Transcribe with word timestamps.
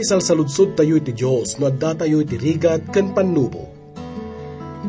iti 0.00 0.08
salsaludsod 0.08 0.80
tayo 0.80 0.96
iti 0.96 1.12
Diyos 1.12 1.60
no 1.60 1.68
adda 1.68 1.92
tayo 1.92 2.24
iti 2.24 2.40
rigat 2.40 2.88
ken 2.88 3.12
pannubo. 3.12 3.68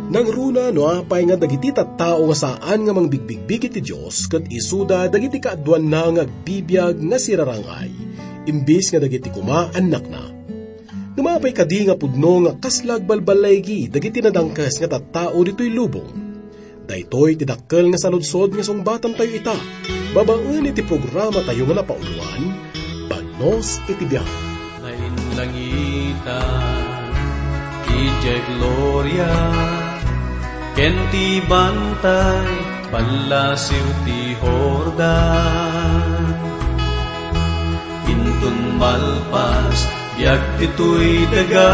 Nang 0.07 0.23
runa 0.23 0.71
no 0.71 0.87
apay 0.87 1.27
nga 1.27 1.35
dagiti 1.35 1.76
tattao 1.76 2.23
nga 2.31 2.37
saan 2.39 2.87
nga 2.87 2.95
mangbigbigbig 2.95 3.67
iti 3.67 3.83
Diyos 3.83 4.31
ket 4.31 4.47
isuda 4.47 5.12
dagiti 5.12 5.44
kaadwan 5.44 5.83
na 5.91 6.08
nga 6.15 6.23
agbibiyag 6.23 6.95
nga 6.95 7.19
sirarangay 7.19 7.91
imbis 8.47 8.87
nga 8.95 9.03
dagiti 9.03 9.27
kuma 9.35 9.67
anak 9.76 10.08
na. 10.08 10.31
Numapay 11.19 11.51
kadi 11.51 11.91
nga 11.91 11.99
pudno 11.99 12.47
nga 12.47 12.55
kaslag 12.55 13.03
balbalaygi 13.03 13.91
dagiti 13.91 14.23
nadangkes 14.23 14.79
nga 14.79 14.96
tattao 14.96 15.43
dito'y 15.43 15.75
lubong. 15.75 16.12
Daytoy 16.88 17.36
tidakkel 17.36 17.91
nga 17.91 18.00
saludsod 18.00 18.55
nga 18.55 18.64
sungbatan 18.64 19.12
tayo 19.20 19.28
ita. 19.36 19.59
Babaen 20.16 20.72
iti 20.72 20.80
programa 20.88 21.44
tayo 21.44 21.67
nga 21.67 21.84
napauluan, 21.84 22.72
Banos 23.12 23.84
iti 23.91 24.08
biyahe. 24.08 24.51
Nainlangita, 25.31 26.44
ije 27.88 28.35
gloria, 28.52 29.31
kenti 30.76 31.39
bantay, 31.48 32.52
palasiw 32.91 33.88
ti 34.03 34.36
Hordan. 34.44 36.36
Intun 38.12 38.75
malpas, 38.75 39.88
biag 40.20 40.44
tito'y 40.59 41.23
daga, 41.31 41.72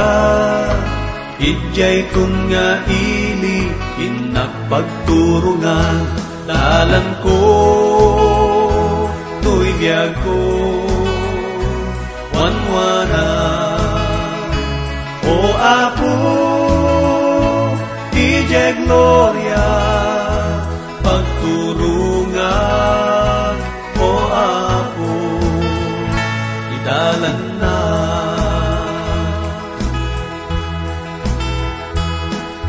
Ijay 1.41 2.05
kun 2.13 2.33
nga 2.53 2.85
ili, 2.85 3.73
inakpagturungan, 4.05 5.97
dalan 6.45 7.07
ko, 7.25 7.41
tuy 9.41 9.73
biag 9.81 10.13
ko, 10.21 10.66
O 15.27 15.51
Apo, 15.59 16.15
ijay 18.15 18.79
gloria, 18.79 19.67
pagturungan, 21.03 22.39
O 23.99 24.11
Apo, 24.31 25.11
idalan 26.79 27.59
na. 27.59 27.75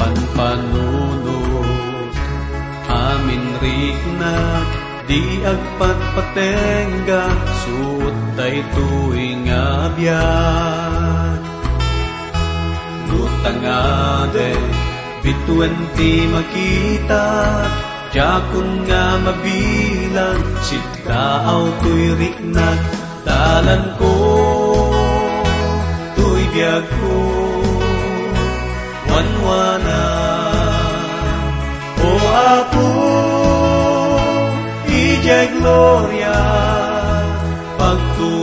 Panpanunod, 0.02 2.10
amin 2.90 3.54
riknag, 3.62 4.66
di 5.06 5.46
agpatpatengga, 5.46 7.22
suot 7.62 8.18
day 8.34 8.66
tuwing 8.74 9.46
abiyag. 9.46 11.27
Lutangade, 13.48 14.52
bituan 15.24 15.72
ti 15.96 16.28
makita, 16.28 17.24
Jakun 18.12 18.84
nga 18.84 19.16
mabilang, 19.24 20.44
sidaaw 20.60 21.64
tuy 21.80 22.12
riknag, 22.20 22.80
dalan 23.24 23.96
ko, 23.96 24.16
tuy 26.12 26.44
biyag 26.52 26.84
ko, 26.92 27.20
wanwana. 29.08 30.04
O 32.04 32.10
Apo, 32.52 32.90
ijay 34.92 35.48
gloria, 35.56 36.36
pagturungan, 37.80 38.37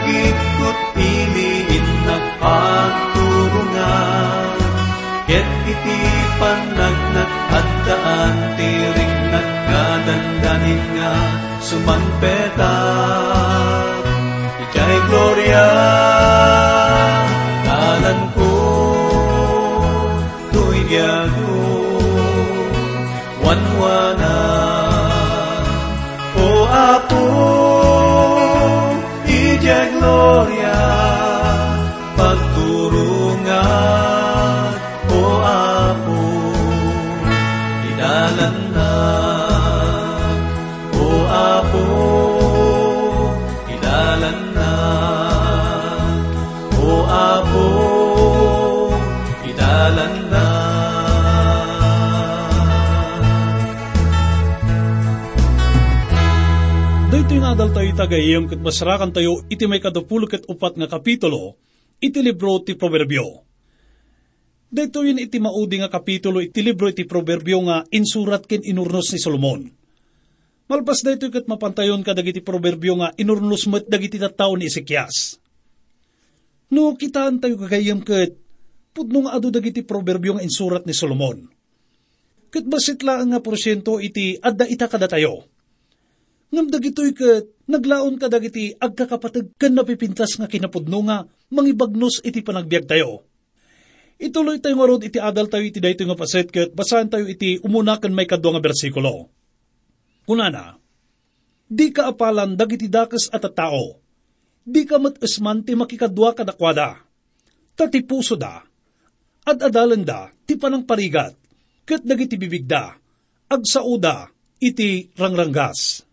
malaglagit 0.00 0.36
ko't 0.58 0.80
iliin 0.96 1.86
nagpagturungan. 2.08 4.56
Ket 5.28 5.44
iti 5.68 5.98
panagnak 6.40 7.30
at 7.54 7.68
daan 7.86 8.36
tirik 8.56 9.12
nagkadandanin 9.30 10.82
nga 10.96 11.14
sumangpetak. 11.62 14.00
Ijay 14.70 14.98
gloria, 15.08 15.68
dalan 17.66 18.20
ko, 18.34 18.52
tuy 20.50 20.80
biyago, 20.88 21.62
wanwana. 23.44 24.09
Gloria, 29.70 30.59
tagayam 58.00 58.48
kat 58.48 58.64
masarakan 58.64 59.12
tayo 59.12 59.44
iti 59.52 59.68
may 59.68 59.76
kadapulo 59.76 60.24
kat 60.24 60.48
upat 60.48 60.80
nga 60.80 60.88
kapitulo, 60.88 61.60
iti 62.00 62.24
libro 62.24 62.56
ti 62.64 62.72
Proverbio. 62.72 63.44
Dito 64.72 65.04
yun 65.04 65.20
iti 65.20 65.36
maudi 65.36 65.84
nga 65.84 65.92
kapitulo 65.92 66.40
iti 66.40 66.64
libro 66.64 66.88
iti 66.88 67.04
Proverbio 67.04 67.60
nga 67.68 67.84
insurat 67.92 68.48
ken 68.48 68.64
inurnos 68.64 69.12
ni 69.12 69.20
Solomon. 69.20 69.60
Malpas 70.72 71.04
dito 71.04 71.28
kat 71.28 71.44
mapantayon 71.44 72.00
ka 72.00 72.16
dagiti 72.16 72.40
Proverbio 72.40 72.96
nga 73.04 73.12
inurnos 73.20 73.68
met 73.68 73.84
dagiti 73.84 74.16
tattao 74.16 74.56
ni 74.56 74.64
Ezekias. 74.64 75.36
No 76.72 76.96
kitaan 76.96 77.36
tayo 77.36 77.60
kagayam 77.60 78.00
kat 78.00 78.32
pudno 78.96 79.28
nga 79.28 79.36
adu 79.36 79.52
dagiti 79.52 79.84
Proverbio 79.84 80.40
nga 80.40 80.46
insurat 80.46 80.88
ni 80.88 80.96
Solomon. 80.96 81.52
Kat 82.48 82.64
basit 82.64 83.04
lang 83.04 83.36
nga 83.36 83.44
porsyento 83.44 84.00
iti 84.00 84.40
adda 84.40 84.64
ita 84.64 84.88
kada 84.88 85.04
tayo 85.04 85.59
ngam 86.50 86.66
dagitoy 86.66 87.14
ket 87.14 87.46
naglaon 87.70 88.18
ka 88.18 88.26
dagiti 88.26 88.74
agkakapatag 88.74 89.54
ken 89.54 89.78
napipintas 89.78 90.34
nga 90.34 90.50
kinapudno 90.50 90.98
nga 91.06 91.18
mangibagnos 91.54 92.18
iti 92.26 92.42
panagbiag 92.42 92.90
tayo. 92.90 93.22
Ituloy 94.18 94.58
tayo 94.58 94.76
nga 94.76 95.06
iti 95.06 95.18
adal 95.22 95.46
tayo 95.46 95.64
iti 95.64 95.78
dayto 95.78 96.02
nga 96.04 96.18
paset 96.18 96.50
ket 96.50 96.74
basahan 96.74 97.06
tayo 97.06 97.30
iti 97.30 97.62
umuna 97.62 98.02
ken 98.02 98.10
may 98.10 98.26
kadwa 98.26 98.58
nga 98.58 98.62
bersikulo. 98.66 99.30
Kunana, 100.26 100.74
di 101.70 101.94
ka 101.94 102.10
apalan 102.10 102.58
dagiti 102.58 102.90
dakes 102.90 103.30
at 103.30 103.46
tao, 103.54 104.02
di 104.66 104.82
ka 104.84 104.98
matusman 104.98 105.62
ti 105.62 105.78
makikadwa 105.78 106.34
kadakwada, 106.34 106.98
tati 107.78 108.02
puso 108.02 108.34
da, 108.34 108.62
at 109.46 109.58
adalan 109.58 110.02
da 110.02 110.34
ti 110.46 110.58
panang 110.58 110.82
parigat, 110.82 111.34
ket 111.86 112.02
dagiti 112.02 112.34
bibigda, 112.34 112.98
agsauda 113.50 114.30
iti 114.60 115.10
rangranggas 115.14 116.09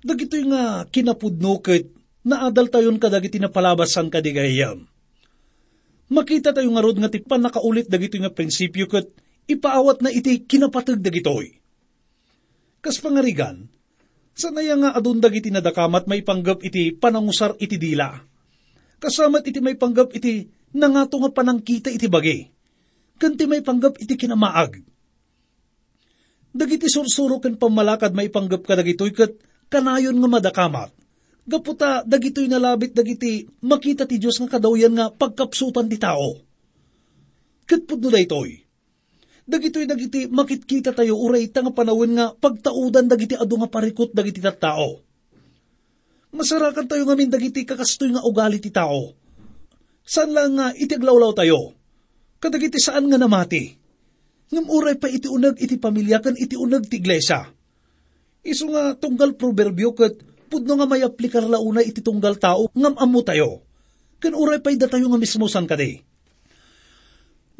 dagitoy 0.00 0.48
nga 0.48 0.84
kinapudno 0.88 1.60
ket 1.60 1.88
naadal 2.24 2.68
tayon 2.68 3.00
kadagiti 3.00 3.40
napalabasan 3.40 4.12
kadigayam. 4.12 4.88
Makita 6.10 6.50
tayo 6.50 6.68
nga 6.74 6.82
rod 6.82 6.98
nga 6.98 7.12
ti 7.12 7.22
nakaulit 7.22 7.86
dagitoy 7.86 8.20
nga 8.24 8.34
prinsipyo 8.34 8.90
ket 8.90 9.08
ipaawat 9.46 10.02
na 10.02 10.10
iti 10.10 10.42
kinapateg 10.42 10.98
dagitoy. 10.98 11.54
Kas 12.80 12.96
pangarigan, 12.98 13.68
sanaya 14.32 14.74
nga 14.80 14.90
adun 14.96 15.20
dagiti 15.20 15.52
nadakamat 15.52 16.08
may 16.08 16.24
panggap 16.24 16.64
iti 16.64 16.96
panangusar 16.96 17.54
iti 17.60 17.76
dila. 17.76 18.16
Kasamat 19.00 19.48
iti 19.48 19.64
may 19.64 19.80
panggap 19.80 20.12
iti 20.12 20.48
nangato 20.76 21.16
nga 21.20 21.32
panangkita 21.32 21.88
iti 21.88 22.08
bagi. 22.08 22.44
Kanti 23.20 23.44
may 23.48 23.60
panggap 23.60 24.00
iti 24.00 24.16
kinamaag. 24.16 24.80
Dagiti 26.50 26.88
sursuro 26.88 27.40
ken 27.40 27.56
pamalakad 27.56 28.12
may 28.12 28.28
panggap 28.32 28.64
ka 28.64 28.76
dagitoy 28.76 29.12
ket 29.12 29.49
kanayon 29.70 30.18
nga 30.18 30.28
madakamat. 30.28 30.90
Gaputa, 31.46 32.04
dagitoy 32.04 32.50
nalabit 32.50 32.92
dagiti, 32.92 33.48
makita 33.64 34.04
ti 34.04 34.20
Diyos 34.20 34.36
nga 34.42 34.58
kadawyan 34.58 34.92
nga 34.92 35.06
pagkapsutan 35.08 35.88
ti 35.88 35.96
tao. 35.96 36.36
Katpud 37.64 38.02
no 38.02 38.10
daytoy. 38.10 38.66
Dagitoy 39.50 39.86
dagiti 39.86 40.30
makitkita 40.30 40.94
tayo 40.94 41.18
uray 41.18 41.50
ta 41.50 41.62
nga 41.62 41.74
panawin 41.74 42.14
nga 42.18 42.34
pagtaudan 42.34 43.10
dagiti 43.10 43.34
adu 43.34 43.58
nga 43.58 43.70
parikot 43.70 44.14
dagiti 44.14 44.42
tao. 44.42 45.02
Masarakan 46.30 46.86
tayo 46.86 47.02
ngamin 47.06 47.30
dagiti 47.30 47.66
kakastoy 47.66 48.14
nga 48.14 48.22
ugali 48.22 48.62
ti 48.62 48.70
tao. 48.70 49.14
Saan 50.06 50.30
lang 50.34 50.54
nga 50.58 50.70
itiaglawlaw 50.74 51.34
tayo? 51.34 51.74
Kadagiti 52.38 52.78
saan 52.78 53.10
nga 53.10 53.18
namati? 53.18 53.74
Ngam 54.50 54.66
uray 54.66 54.98
pa 54.98 55.06
iti 55.06 55.30
unag 55.30 55.58
iti 55.62 55.78
pamilya 55.78 56.18
kan 56.18 56.34
iti 56.34 56.58
unag 56.58 56.86
ti 56.86 56.98
iglesia. 56.98 57.46
Iso 58.40 58.68
nga 58.72 58.96
tunggal 58.96 59.36
proverbio 59.36 59.92
kat 59.92 60.20
pudno 60.50 60.74
nga 60.80 60.86
may 60.88 61.04
aplikar 61.04 61.44
launa 61.46 61.84
iti 61.84 62.00
tunggal 62.00 62.40
tao 62.40 62.68
ngam 62.72 62.96
amo 62.96 63.20
tayo. 63.20 63.64
Kan 64.20 64.36
uray 64.36 64.60
pa 64.60 64.72
ida 64.72 64.88
tayo 64.88 65.08
nga 65.08 65.20
mismo 65.20 65.48
san 65.48 65.68
kade. 65.68 66.04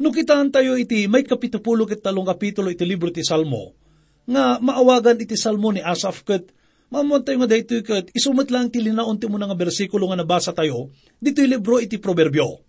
No 0.01 0.09
tayo 0.09 0.77
iti 0.81 1.05
may 1.05 1.21
kapitupulo 1.21 1.85
ket 1.85 2.01
talong 2.01 2.25
kapitulo 2.25 2.73
iti 2.73 2.81
libro 2.89 3.13
ti 3.13 3.21
Salmo, 3.21 3.77
nga 4.25 4.57
maawagan 4.57 5.21
iti 5.21 5.37
Salmo 5.37 5.69
ni 5.69 5.81
Asaf 5.85 6.25
ket 6.25 6.49
Mamon 6.91 7.23
tayo 7.23 7.39
nga 7.39 7.47
dito 7.47 7.79
kat 7.87 8.11
isumat 8.11 8.51
lang 8.51 8.67
ti 8.67 8.83
linaon 8.83 9.15
ti 9.15 9.23
mo 9.31 9.39
nga 9.39 9.55
bersikulo 9.55 10.11
nga 10.11 10.19
nabasa 10.19 10.51
tayo, 10.51 10.91
dito 11.23 11.39
libro 11.47 11.79
iti 11.79 11.95
proverbio. 11.95 12.67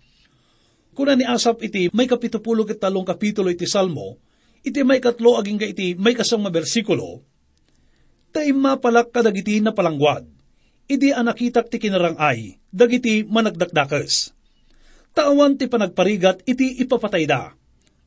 Kuna 0.94 1.18
ni 1.18 1.26
Asap 1.26 1.66
iti 1.66 1.90
may 1.90 2.06
kapitupulo 2.06 2.62
ket 2.62 2.78
talong 2.78 3.02
kapitulo 3.02 3.50
iti 3.50 3.66
Salmo, 3.66 4.22
iti 4.62 4.86
may 4.86 5.02
katlo 5.02 5.42
aging 5.42 5.58
iti 5.66 5.98
may 5.98 6.14
kasang 6.14 6.46
nga 6.46 6.54
bersikulo, 6.54 7.26
tay 8.32 8.50
mapalak 8.56 9.12
kadagiti 9.12 9.60
na 9.60 9.76
palangwad, 9.76 10.24
idi 10.88 11.12
anakitak 11.12 11.68
ti 11.68 11.76
kinarangay, 11.76 12.56
dagiti 12.72 13.22
managdakdakas. 13.28 14.32
Taawan 15.12 15.60
ti 15.60 15.68
panagparigat 15.68 16.48
iti 16.48 16.80
ipapatay 16.80 17.24
da, 17.28 17.52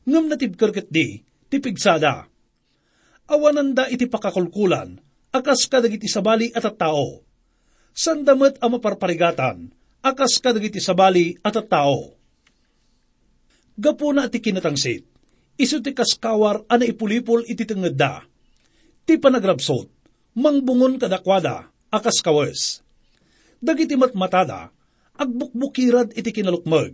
ngam 0.02 0.26
natibker 0.26 0.74
di, 0.90 1.22
ti 1.46 1.56
pigsada. 1.62 2.26
Awanan 3.30 3.74
da 3.74 3.86
iti 3.86 4.10
pakakulkulan, 4.10 4.98
akas 5.30 5.70
kadagiti 5.70 6.10
sabali 6.10 6.50
at 6.50 6.66
at 6.66 6.78
tao. 6.78 7.22
Sandamet 7.96 8.58
ang 8.60 8.76
maparparigatan, 8.76 9.70
akas 10.02 10.42
kadagiti 10.42 10.82
sabali 10.82 11.38
at 11.42 11.54
at 11.54 11.66
tao. 11.70 12.14
Gapo 13.78 14.10
na 14.10 14.26
ti 14.26 14.42
kinatangsit, 14.42 15.06
iso 15.58 15.78
ti 15.78 15.90
kaskawar 15.94 16.66
ana 16.66 16.86
ipulipol 16.86 17.46
iti 17.46 17.62
tenged 17.66 17.94
da. 17.94 18.22
Ti 19.06 19.14
panagrabsot, 19.18 19.95
mangbungon 20.36 21.00
kadakwada, 21.00 21.72
akas 21.88 22.20
kawes. 22.20 22.84
Dagiti 23.56 23.96
matmatada, 23.96 24.68
agbukbukirad 25.16 26.12
iti 26.12 26.30
kinalukmag. 26.30 26.92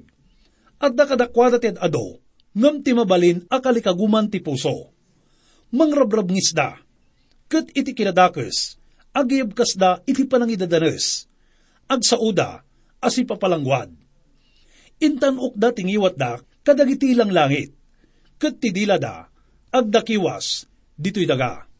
At 0.78 0.94
da 0.94 1.10
kadakwada 1.10 1.58
ti 1.58 1.74
ado, 1.74 2.22
ngam 2.54 2.86
ti 2.86 2.94
mabalin 2.94 3.42
akalikaguman 3.50 4.30
ti 4.30 4.38
puso. 4.38 4.94
Mangrabrab 5.74 6.30
ngisda, 6.30 6.78
ket 7.50 7.74
iti 7.74 7.92
kinadakes, 7.98 8.78
agiyab 9.10 9.58
kasda 9.58 10.06
iti 10.06 10.22
panangidadanes, 10.22 11.26
ag 11.90 12.00
sauda, 12.06 12.62
asi 13.02 13.26
papalangwad. 13.26 13.90
Intan 15.02 15.40
ukda 15.42 15.74
tingiwat 15.74 16.14
da, 16.14 16.38
kadagiti 16.62 17.10
lang 17.18 17.34
langit, 17.34 17.74
ket 18.38 18.62
ti 18.62 18.70
dila 18.70 19.02
da, 19.02 19.26
agdakiwas, 19.74 20.70
dito'y 20.94 21.26
daga. 21.26 21.71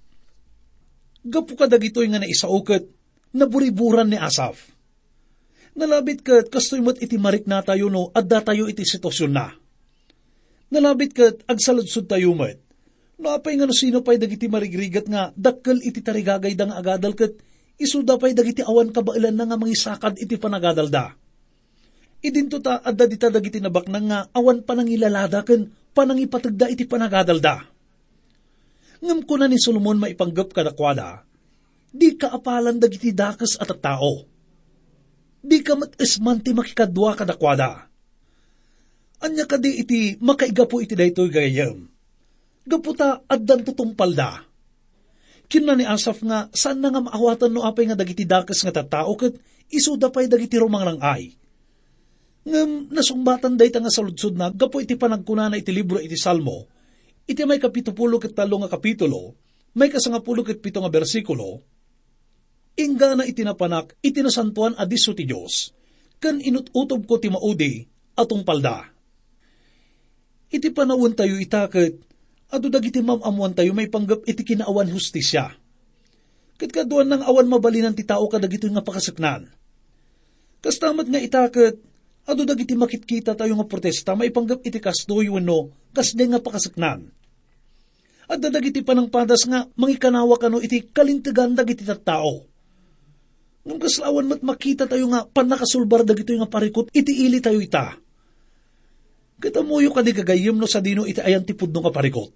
Gapu 1.23 1.55
kadagito'y 1.55 2.11
nga 2.11 2.19
naisauket, 2.19 2.91
naburiburan 3.35 4.11
ni 4.11 4.19
Asaf. 4.19 4.75
Nalabit 5.73 6.21
ket 6.21 6.53
kastoy 6.53 6.85
mat 6.85 7.01
iti 7.01 7.17
marik 7.17 7.49
na 7.49 7.65
tayo 7.65 7.89
no, 7.89 8.13
adda 8.13 8.45
tayo 8.45 8.69
iti 8.69 8.85
sitwasyon 8.85 9.33
na. 9.33 9.55
Nalabit 10.69 11.13
ket 11.17 11.37
agsaludsud 11.49 12.11
tayo 12.11 12.37
met, 12.37 12.61
Napay 13.23 13.55
nga 13.55 13.71
no 13.71 13.75
sino 13.77 14.03
pa'y 14.03 14.19
dagiti 14.19 14.51
marigrigat 14.51 15.07
nga, 15.07 15.31
dakkel 15.31 15.79
iti 15.79 16.03
tarigagay 16.03 16.59
da 16.59 16.67
nga 16.67 16.83
agadal 16.83 17.15
kat, 17.15 17.39
isuda 17.79 18.19
pa'y 18.19 18.35
dagiti 18.35 18.67
awan 18.67 18.91
kabailan 18.91 19.39
na 19.39 19.47
nga 19.47 19.55
mangisakad 19.55 20.19
iti 20.19 20.35
panagadal 20.43 20.91
da. 20.91 21.15
Idinto 22.19 22.59
ta, 22.59 22.83
adda 22.83 23.07
dita 23.07 23.31
dagiti 23.31 23.63
nabak 23.63 23.87
na 23.87 24.01
nga, 24.03 24.19
awan 24.35 24.67
panangilalada 24.67 25.47
ken 25.47 25.71
panangipatagda 25.95 26.67
iti 26.67 26.83
panagadal 26.83 27.39
da. 27.39 27.63
Ngam 29.03 29.27
ko 29.27 29.35
na 29.37 29.51
ni 29.51 29.59
Solomon 29.59 29.99
maipanggap 29.99 30.55
kadakwada, 30.55 31.27
di 31.91 32.15
ka 32.15 32.31
apalan 32.31 32.79
dagiti 32.79 33.11
dakas 33.11 33.59
at 33.59 33.69
tao. 33.83 34.25
Di 35.43 35.59
ka 35.61 35.75
matisman 35.75 36.39
ti 36.39 36.55
makikadwa 36.55 37.19
kadakwada. 37.19 37.91
Anya 39.23 39.45
ka 39.45 39.59
di 39.59 39.83
iti 39.83 40.15
makaigapo 40.23 40.79
iti 40.79 40.95
daytoy 40.95 41.31
gayam 41.31 41.93
gaputa 42.67 43.23
addan 43.27 43.67
tutumpal 43.67 44.15
da. 44.15 44.43
Kinna 45.51 45.77
ni 45.77 45.85
Asaf 45.85 46.25
nga, 46.25 46.49
saan 46.55 46.81
na 46.81 46.89
nga 46.89 47.03
maawatan 47.05 47.53
no 47.53 47.67
apay 47.67 47.85
nga 47.91 47.99
dagiti 47.99 48.25
dakas 48.25 48.65
nga 48.65 48.73
tattao 48.73 49.13
kat 49.21 49.37
isuda 49.69 50.09
pa'y 50.09 50.31
dagiti 50.31 50.57
rumang 50.57 50.87
lang 50.87 51.01
ay. 51.03 51.37
Ngam 52.49 52.89
nasumbatan 52.91 53.61
day 53.61 53.69
nga 53.69 53.93
saludsud 53.93 54.35
na, 54.35 54.49
gapo 54.49 54.81
iti 54.81 54.97
panagkunana 54.97 55.61
iti 55.61 55.71
libro 55.71 56.01
iti 56.01 56.17
Salmo, 56.17 56.67
iti 57.29 57.43
may 57.47 57.63
kapitupulo 57.63 58.19
ket 58.19 58.35
talo 58.35 58.61
nga 58.63 58.71
kapitulo, 58.73 59.37
may 59.77 59.89
kasangapulo 59.89 60.45
ket 60.45 60.61
pito 60.61 60.83
nga 60.83 60.93
bersikulo, 60.93 61.63
ingga 62.77 63.19
na 63.19 63.25
itinapanak 63.29 63.97
itinasantuan 64.01 64.77
adiso 64.77 65.13
ti 65.13 65.29
Diyos, 65.29 65.73
kan 66.23 66.39
inututob 66.39 67.05
ko 67.05 67.17
ti 67.21 67.29
maudi 67.29 67.85
atong 68.17 68.45
palda. 68.45 68.91
Iti 70.53 70.69
panawon 70.69 71.17
tayo 71.17 71.41
itaket, 71.41 72.13
Ado 72.53 72.69
dagiti 72.69 73.01
mamamuan 73.01 73.57
tayo 73.57 73.73
may 73.73 73.89
panggap 73.89 74.29
iti 74.29 74.45
kinaawan 74.45 74.93
hustisya. 74.93 75.57
Kat 76.61 76.69
kaduan 76.69 77.09
ng 77.09 77.25
awan 77.25 77.49
mabalinan 77.49 77.97
ti 77.97 78.05
tao 78.05 78.29
kadagito 78.29 78.69
nga 78.69 78.85
pakasaknan. 78.85 79.49
Kastamat 80.61 81.09
nga 81.09 81.17
itaket, 81.17 81.81
ado 82.29 82.43
dagiti 82.47 82.79
makitkita 82.79 83.35
tayo 83.35 83.59
nga 83.59 83.67
protesta 83.67 84.15
may 84.15 84.31
panggap 84.31 84.63
iti 84.63 84.79
kastoy 84.79 85.27
wano 85.29 85.75
kasde 85.91 86.25
nga 86.29 86.39
pakasaknan. 86.39 87.01
At 88.31 88.39
dadagiti 88.39 88.81
panang 88.81 89.13
padas 89.13 89.45
nga 89.45 89.67
mangikanawa 89.77 90.39
kano 90.39 90.63
iti 90.63 90.89
kalintigan 90.89 91.53
dagiti 91.53 91.85
tao. 91.85 92.47
Nung 93.63 93.79
kaslawan 93.79 94.27
mat 94.27 94.41
makita 94.43 94.89
tayo 94.89 95.07
nga 95.11 95.27
panakasulbar 95.27 96.03
dagito 96.03 96.35
nga 96.35 96.51
parikot 96.51 96.91
iti 96.91 97.27
ili 97.27 97.39
tayo 97.39 97.63
ita. 97.63 97.95
Katamuyo 99.43 99.91
ka 99.91 100.07
di 100.07 100.15
kagayim 100.15 100.55
no 100.55 100.71
sa 100.71 100.79
dino 100.79 101.03
iti 101.03 101.19
ayan 101.19 101.43
ti 101.43 101.55
pudno 101.55 101.83
nga 101.83 101.91
parikot 101.91 102.31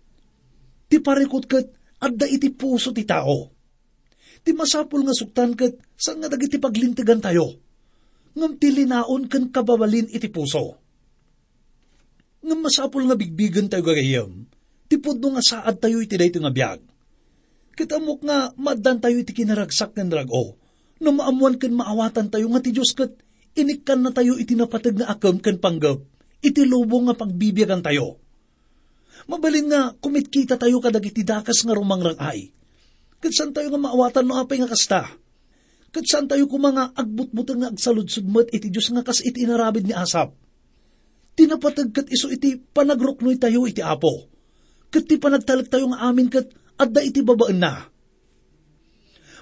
Ti 0.86 1.02
parikot 1.02 1.44
kat, 1.50 1.66
adda 1.98 2.30
iti 2.30 2.54
puso 2.54 2.94
ti 2.94 3.02
tao. 3.02 3.50
Ti 4.46 4.54
masapul 4.54 5.02
nga 5.02 5.14
suktan 5.14 5.58
kat, 5.58 5.74
saan 5.98 6.22
nga 6.22 6.30
dagiti 6.30 6.62
paglintigan 6.62 7.18
tayo? 7.18 7.65
Ngam 8.36 8.52
ti 8.60 8.68
linaon 8.68 9.26
kan 9.32 9.48
kababalin 9.48 10.12
iti 10.12 10.28
puso. 10.28 10.76
Ngam 12.44 12.60
masapul 12.60 13.08
nga 13.08 13.16
bigbigan 13.16 13.66
tayo 13.66 13.82
gagayam, 13.82 14.44
ti 14.86 15.00
pudno 15.00 15.34
nga 15.34 15.42
saad 15.42 15.80
tayo 15.80 15.98
iti 16.04 16.14
dayto 16.20 16.38
nga 16.38 16.52
biyag. 16.52 16.80
Kitamok 17.76 18.20
nga 18.22 18.52
madan 18.56 19.00
tayo 19.00 19.16
iti 19.18 19.32
kinaragsak 19.32 19.96
ng 19.96 20.08
drago, 20.12 20.56
no 21.00 21.08
maamuan 21.16 21.56
kan 21.56 21.72
maawatan 21.72 22.28
tayo 22.28 22.46
nga 22.52 22.60
ti 22.60 22.70
Diyos 22.76 22.92
kat, 22.92 23.12
inikan 23.56 24.04
na 24.04 24.12
tayo 24.12 24.36
iti 24.36 24.52
napatag 24.52 25.00
nga 25.00 25.10
akam 25.12 25.40
kan 25.40 25.56
panggap, 25.56 26.04
iti 26.44 26.62
lubong 26.64 27.08
nga 27.08 27.16
pagbibiyagan 27.16 27.84
tayo 27.84 28.20
Mabalin 29.26 29.66
nga, 29.66 29.82
kumitkita 29.98 30.54
tayo 30.54 30.78
kadagiti 30.78 31.26
dakas 31.26 31.66
nga 31.66 31.74
rumang 31.74 31.98
rangay. 31.98 32.54
Katsan 33.18 33.50
tayo 33.50 33.74
nga 33.74 33.80
maawatan 33.90 34.22
no 34.22 34.38
apay 34.38 34.62
nga 34.62 34.70
kasta. 34.70 35.10
Katsan 35.96 36.28
tayo 36.28 36.44
kumanga 36.44 36.92
agbutbutan 36.92 37.56
nga 37.56 37.72
agsaludsudmat 37.72 38.52
iti 38.52 38.68
Diyos 38.68 38.92
nga 38.92 39.00
kas 39.00 39.24
iti 39.24 39.48
inarabid 39.48 39.88
ni 39.88 39.96
Asap. 39.96 40.28
Tinapatag 41.32 41.88
kat 41.88 42.12
iso 42.12 42.28
iti 42.28 42.60
panagruknoy 42.60 43.40
tayo 43.40 43.64
iti 43.64 43.80
apo. 43.80 44.28
Kat 44.92 45.08
ti 45.08 45.16
panagtalag 45.16 45.72
tayo 45.72 45.88
nga 45.88 46.04
amin 46.04 46.28
kat 46.28 46.52
adda 46.76 47.00
iti 47.00 47.24
babaan 47.24 47.56
na. 47.56 47.88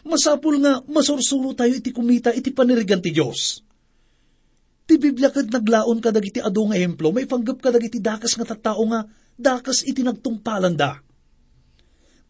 Masapul 0.06 0.62
nga 0.62 0.78
masursuro 0.86 1.58
tayo 1.58 1.74
iti 1.74 1.90
kumita 1.90 2.30
iti 2.30 2.54
panirigan 2.54 3.02
ti 3.02 3.10
Diyos. 3.10 3.58
Ti 4.86 4.94
Biblia 4.94 5.34
kat 5.34 5.50
naglaon 5.50 5.98
kadag 5.98 6.22
iti 6.22 6.38
ado 6.38 6.70
nga 6.70 6.78
ehemplo, 6.78 7.10
may 7.10 7.26
panggap 7.26 7.58
kadag 7.66 7.82
iti 7.82 7.98
dakas 7.98 8.38
nga 8.38 8.46
tattao 8.46 8.86
nga 8.94 9.02
dakas 9.34 9.82
iti 9.82 10.06
nagtungpalan 10.06 10.78
da. 10.78 11.02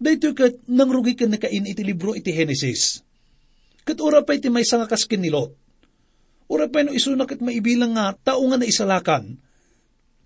Dahito 0.00 0.32
kat 0.32 0.64
nang 0.72 0.88
rugi 0.88 1.12
ka 1.12 1.28
nakain 1.28 1.68
iti 1.68 1.84
libro 1.84 2.16
iti 2.16 2.32
Genesis. 2.32 3.03
Kat 3.84 4.00
ura 4.00 4.24
pa 4.24 4.32
iti 4.32 4.48
may 4.48 4.64
nga 4.64 4.88
kaskin 4.88 5.20
ni 5.20 5.28
Lot. 5.28 5.52
Ura 6.48 6.68
pa 6.68 6.84
no 6.84 6.92
isunak 6.92 7.36
at 7.36 7.40
maibilang 7.40 7.96
nga 7.96 8.16
tao 8.16 8.40
nga 8.48 8.56
na 8.56 8.68
isalakan. 8.68 9.36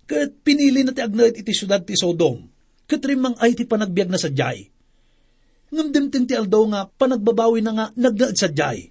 Kat 0.07 0.31
pinili 0.43 0.83
na 0.83 0.95
ti 0.95 1.03
agnaid 1.03 1.35
iti 1.35 1.51
syudad 1.51 1.83
ti 1.83 1.95
Sodom. 1.99 2.47
Kat 2.89 3.03
rimang 3.03 3.35
ay 3.37 3.53
ti 3.53 3.67
panagbiag 3.67 4.09
na 4.09 4.17
sa 4.17 4.31
jay. 4.31 4.71
Ngamdem 5.69 6.25
ti 6.25 6.33
aldaw 6.33 6.63
nga 6.73 6.81
panagbabawi 6.89 7.61
na 7.61 7.71
nga 7.75 7.85
nagdaad 7.93 8.35
sa 8.35 8.49
jay. 8.49 8.89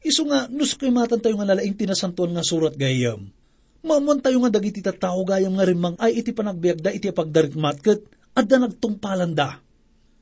Iso 0.00 0.24
nga, 0.24 0.48
nus 0.48 0.72
ko'y 0.80 0.88
matan 0.88 1.20
tayo 1.20 1.36
nga 1.36 1.52
nalaing 1.52 1.76
tinasantuan 1.76 2.32
nga 2.32 2.40
surat 2.40 2.72
gayam 2.72 3.28
Mamuan 3.80 4.20
tayo 4.20 4.44
nga 4.44 4.52
dagiti 4.52 4.84
tao 4.84 5.24
gayam 5.24 5.56
nga 5.56 5.64
rimang 5.64 5.96
ay 5.96 6.20
iti 6.20 6.36
panagbiagda 6.36 6.92
iti 6.92 7.08
pagdarikmat 7.08 7.76
ket 7.80 8.00
adda 8.36 8.68
nagtungpalan 8.68 9.32
da. 9.32 9.56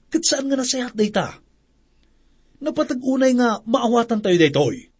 Ket 0.07 0.23
saan 0.23 0.47
nga 0.47 0.55
nasayat 0.55 0.95
dayta? 0.95 1.43
Napatag-unay 2.59 3.33
nga 3.39 3.63
maawatan 3.63 4.19
tayo 4.19 4.35
daytoy. 4.35 4.91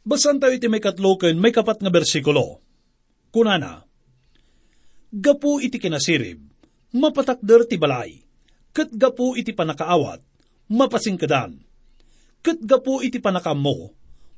Basan 0.00 0.40
tayo 0.40 0.56
iti 0.56 0.66
may 0.66 0.80
katloken, 0.80 1.36
may 1.36 1.52
kapat 1.52 1.84
nga 1.84 1.92
bersikulo. 1.92 2.64
Kunana, 3.30 3.84
Gapu 5.10 5.58
iti 5.58 5.82
kinasirib, 5.82 6.38
mapatakder 6.94 7.66
ti 7.66 7.74
balay, 7.74 8.22
kat 8.70 8.94
gapu 8.94 9.34
iti 9.34 9.50
panakaawat, 9.50 10.22
mapasingkadan. 10.70 11.58
Kat 12.38 12.62
gapu 12.62 13.02
iti 13.02 13.18
panakamo, 13.18 13.90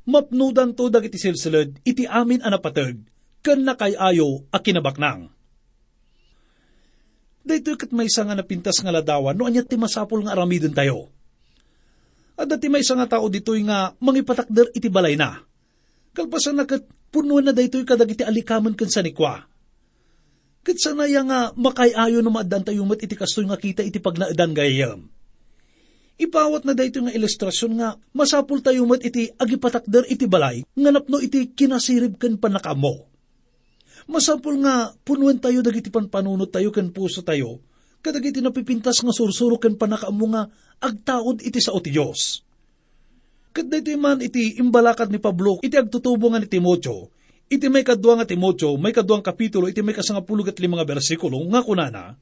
mapnudan 0.09 0.73
to 0.73 0.89
dagiti 0.89 1.21
silsilad 1.21 1.77
iti 1.85 2.09
amin 2.09 2.41
anapatag, 2.41 3.05
kan 3.45 3.61
nakayayo 3.61 4.49
a 4.49 4.59
kinabaknang. 4.65 5.29
Dahito 7.45 7.77
kat 7.77 7.93
may 7.93 8.09
nga 8.09 8.33
napintas 8.33 8.81
nga 8.81 8.97
ladawan, 8.97 9.37
no 9.37 9.45
anyat 9.45 9.69
ti 9.69 9.77
masapol 9.77 10.25
nga 10.25 10.33
aramidin 10.33 10.73
tayo. 10.73 11.13
At 12.43 12.51
dati 12.51 12.67
may 12.67 12.83
nga 12.83 13.07
tao 13.07 13.31
dito'y 13.31 13.63
nga 13.71 13.95
mangipatakder 14.03 14.75
iti 14.75 14.91
balay 14.91 15.15
na. 15.15 15.39
Kalpasan 16.11 16.59
na 16.59 16.67
kat 16.67 16.83
punuan 17.15 17.47
na 17.47 17.55
daytoy 17.55 17.87
kadag 17.87 18.11
iti 18.11 18.27
alikaman 18.27 18.75
kan 18.75 18.91
sanikwa. 18.91 19.47
Kat 20.67 20.75
sanaya 20.75 21.23
nga 21.23 21.55
makayayo 21.55 22.19
na 22.19 22.35
maadan 22.35 22.67
tayo 22.67 22.83
mat 22.83 22.99
iti 22.99 23.15
kastoy 23.15 23.47
nga 23.47 23.55
kita 23.55 23.87
iti 23.87 24.03
pagnaadan 24.03 24.59
gayam. 24.59 25.07
Ipawat 26.19 26.67
na 26.67 26.75
dayto 26.75 26.99
nga 27.07 27.15
ilustrasyon 27.15 27.73
nga 27.79 27.95
masapul 28.11 28.59
tayo 28.59 28.91
mat 28.91 29.07
iti 29.07 29.31
agipatakder 29.39 30.11
iti 30.11 30.27
balay 30.27 30.67
nga 30.67 30.91
napno 30.91 31.23
iti 31.23 31.55
kinasirib 31.55 32.19
kan 32.19 32.43
panakamo. 32.43 33.07
Masapul 34.11 34.59
nga 34.67 34.91
punuan 35.07 35.39
tayo 35.39 35.63
dagiti 35.63 35.95
panpanunot 35.95 36.51
tayo 36.51 36.75
kan 36.75 36.91
puso 36.91 37.23
tayo 37.23 37.63
kadagiti 38.03 38.43
napipintas 38.43 38.99
nga 39.01 39.15
sursuro 39.15 39.57
kan 39.57 39.79
panakamo 39.79 40.27
nga 40.35 40.51
agtaod 40.83 41.41
iti 41.47 41.63
sa 41.63 41.73
o 41.73 41.79
ti 41.79 41.95
Diyos. 41.95 42.43
Kat 43.55 43.69
dito 43.69 43.95
man 44.01 44.19
iti 44.19 44.59
imbalakad 44.59 45.13
ni 45.13 45.23
Pablo, 45.23 45.63
iti 45.63 45.79
agtutubo 45.79 46.33
nga 46.33 46.41
ni 46.41 46.49
Timotyo, 46.51 47.13
iti 47.47 47.69
may 47.71 47.87
kadwa 47.87 48.19
nga 48.19 48.27
Timotyo, 48.27 48.75
may 48.81 48.91
kadwang 48.97 49.21
kapitulo, 49.21 49.69
iti 49.69 49.85
may 49.85 49.93
kasangapulog 49.93 50.51
at 50.51 50.59
limang 50.59 50.83
bersikulo, 50.83 51.37
nga 51.53 51.61
kunana, 51.61 52.17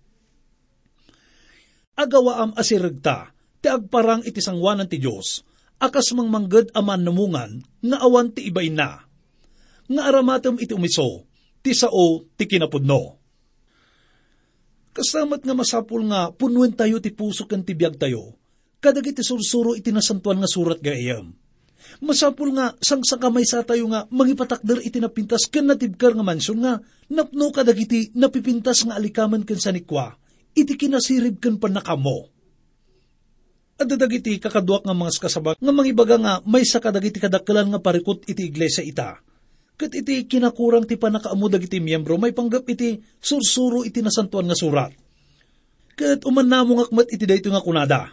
Agawaam 2.01 2.57
asiragta, 2.57 3.29
ti 3.61 3.69
agparang 3.69 4.25
iti 4.25 4.41
sangwanan 4.41 4.89
ti 4.89 4.97
Diyos, 4.97 5.45
akas 5.77 6.17
mang 6.17 6.33
manggad 6.33 6.73
aman 6.73 7.05
namungan, 7.05 7.61
nga 7.85 7.99
awan 8.01 8.33
ti 8.33 8.49
ibay 8.49 8.73
na, 8.73 9.05
nga 9.85 10.03
aramatem 10.09 10.57
iti 10.57 10.73
umiso, 10.73 11.29
ti 11.61 11.77
sao 11.77 12.25
ti 12.41 12.49
kinapudno. 12.49 13.20
Kasamat 14.90 15.47
nga 15.47 15.54
masapul 15.54 16.02
nga 16.11 16.35
punwen 16.35 16.75
tayo 16.75 16.99
ti 16.99 17.14
puso 17.14 17.47
kan 17.47 17.62
ti 17.62 17.78
biyag 17.78 17.94
tayo, 17.94 18.35
kadag 18.82 19.06
iti 19.06 19.23
sursuro 19.23 19.78
iti 19.78 19.94
nasantuan 19.94 20.42
nga 20.42 20.50
surat 20.50 20.82
gayam. 20.82 21.30
Masapul 22.02 22.52
nga 22.59 22.75
sang 22.82 23.06
sa 23.06 23.16
sa 23.16 23.62
tayo 23.62 23.87
nga 23.88 24.04
mangipatakder 24.11 24.82
iti 24.82 24.99
napintas 24.99 25.47
ken 25.47 25.70
natibkar 25.70 26.12
nga 26.12 26.26
mansyon 26.26 26.59
nga 26.61 26.82
napno 27.09 27.54
kadag 27.54 27.78
iti 27.78 28.11
napipintas 28.18 28.85
nga 28.85 28.99
alikaman 28.99 29.47
ken 29.47 29.62
sanikwa 29.62 30.18
iti 30.59 30.75
kinasirib 30.75 31.38
ken 31.38 31.56
panakamo. 31.62 32.28
At 33.80 33.88
iti 33.88 34.37
kakaduak 34.37 34.85
nga 34.85 34.92
mga 34.92 35.23
kasabak 35.23 35.56
nga 35.56 35.73
mangibaga 35.73 36.20
nga 36.20 36.35
may 36.44 36.66
sa 36.68 36.82
kadag 36.82 37.06
iti 37.06 37.16
kadakalan 37.16 37.73
nga 37.73 37.80
parikot 37.80 38.28
iti 38.28 38.44
iglesia 38.44 38.85
ita 38.85 39.23
Kat 39.81 39.97
iti 39.97 40.29
kinakurang 40.29 40.85
ti 40.85 41.01
panakaamudag 41.01 41.65
iti 41.65 41.81
miyembro, 41.81 42.21
may 42.21 42.37
panggap 42.37 42.69
iti 42.69 43.01
sursuro 43.17 43.81
iti 43.81 44.05
nasantuan 44.05 44.45
nga 44.45 44.53
surat. 44.53 44.93
Kat 45.97 46.21
uman 46.29 46.45
namo 46.45 46.85
ngakmat 46.85 47.09
iti 47.09 47.25
dayto 47.25 47.49
nga 47.49 47.65
kunada. 47.65 48.13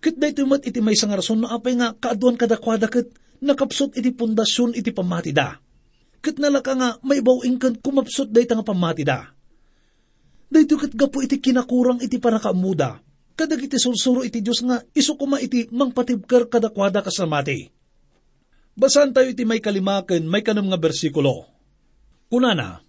Kat 0.00 0.16
dayto 0.16 0.48
mat 0.48 0.64
iti 0.64 0.80
may 0.80 0.96
nga 0.96 1.20
rason 1.20 1.44
no 1.44 1.52
apay 1.52 1.76
nga 1.76 1.92
kaaduan 1.92 2.40
kadakwada 2.40 2.88
kat 2.88 3.12
nakapsot 3.44 3.92
iti 4.00 4.16
pundasyon 4.16 4.80
iti 4.80 4.96
pamatida. 4.96 5.60
Kat 6.24 6.40
nalaka 6.40 6.72
nga 6.72 6.96
may 7.04 7.20
bawing 7.20 7.60
kan 7.60 7.76
kumapsot 7.76 8.32
dayta 8.32 8.56
nga 8.56 8.64
pamatida. 8.64 9.28
Dayto 10.48 10.80
kat 10.80 10.96
gapo 10.96 11.20
iti 11.20 11.36
kinakurang 11.36 12.00
iti 12.00 12.16
panakaamuda. 12.16 13.04
Kadag 13.36 13.60
iti 13.60 13.76
sursuro 13.76 14.24
iti 14.24 14.40
Diyos 14.40 14.64
nga 14.64 14.80
isukuma 14.96 15.36
iti 15.36 15.68
mangpatibkar 15.68 16.48
kadakwada 16.48 17.04
kasamati 17.04 17.83
Basan 18.74 19.14
tayo 19.14 19.30
iti 19.30 19.46
may 19.46 19.62
kalimaken, 19.62 20.26
may 20.26 20.42
kanam 20.42 20.66
nga 20.66 20.78
bersikulo. 20.78 21.46
Kunana, 22.26 22.82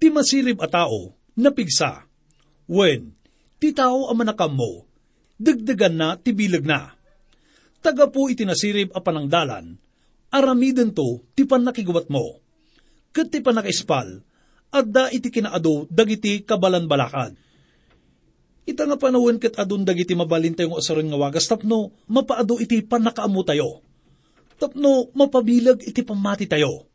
ti 0.00 0.08
masirib 0.08 0.64
a 0.64 0.68
tao, 0.72 1.12
napigsa, 1.36 2.08
when, 2.64 3.12
ti 3.60 3.76
tao 3.76 4.08
a 4.08 4.16
manakam 4.16 4.56
mo, 4.56 4.88
dagdagan 5.36 5.94
na, 6.00 6.08
ti 6.16 6.32
bilag 6.32 6.64
na. 6.64 6.96
Taga 7.84 8.08
po 8.08 8.32
iti 8.32 8.48
nasirib 8.48 8.96
a 8.96 9.00
panangdalan, 9.04 9.76
aramiden 10.32 10.96
to, 10.96 11.20
ti 11.36 11.44
panakiguwat 11.44 12.08
mo. 12.08 12.40
Kat 13.12 13.28
ti 13.28 13.44
panakaispal, 13.44 14.24
adda 14.72 15.12
iti 15.12 15.28
kinaado, 15.28 15.84
dagiti 15.92 16.48
kabalan 16.48 16.88
balakad. 16.88 17.36
Ita 18.64 18.88
nga 18.88 18.96
panawin 18.96 19.36
kat 19.36 19.60
adun 19.60 19.84
dagiti 19.84 20.16
mabalin 20.16 20.56
tayong 20.56 20.80
asaron 20.80 21.12
nga 21.12 21.20
wagas 21.20 21.44
tapno, 21.44 21.92
mapaado 22.08 22.56
iti 22.56 22.80
panakaamu 22.80 23.44
tayo 23.44 23.85
tapno 24.56 25.12
mapabilag 25.12 25.84
iti 25.84 26.00
pamati 26.02 26.48
tayo. 26.48 26.88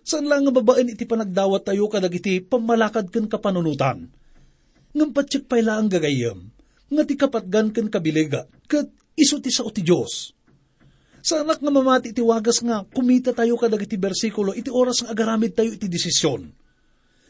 Saan 0.00 0.26
lang 0.26 0.48
nga 0.48 0.52
babaen 0.52 0.90
iti 0.90 1.04
panagdawat 1.04 1.68
tayo 1.68 1.86
kadag 1.86 2.16
iti 2.16 2.40
pamalakad 2.40 3.12
ken 3.12 3.28
kapanunutan. 3.28 4.08
Ngam 4.90 5.10
patsik 5.14 5.46
payla 5.46 5.78
ang 5.78 5.86
gagayam, 5.86 6.50
nga 6.90 7.02
ti 7.06 7.14
kapatgan 7.14 7.70
ken 7.70 7.86
kabiliga, 7.86 8.50
kat 8.66 8.90
iso 9.14 9.38
ti 9.38 9.52
sao 9.54 9.70
ti 9.70 9.86
Diyos. 9.86 10.34
Sa 11.20 11.44
anak 11.44 11.60
nga 11.60 11.70
mamati 11.70 12.16
iti 12.16 12.24
wagas 12.24 12.64
nga 12.64 12.82
kumita 12.88 13.36
tayo 13.36 13.54
kadag 13.60 13.84
iti 13.84 14.00
bersikulo, 14.00 14.56
iti 14.56 14.72
oras 14.72 15.04
nga 15.04 15.12
agaramid 15.12 15.52
tayo 15.52 15.70
iti 15.70 15.86
desisyon. 15.86 16.48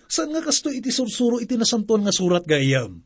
Saan 0.07 0.31
nga 0.31 0.41
kasto 0.41 0.71
iti 0.71 0.89
sursuro 0.95 1.43
iti 1.43 1.59
nasantuan 1.59 2.07
nga 2.07 2.15
surat 2.15 2.47
gayam. 2.47 3.03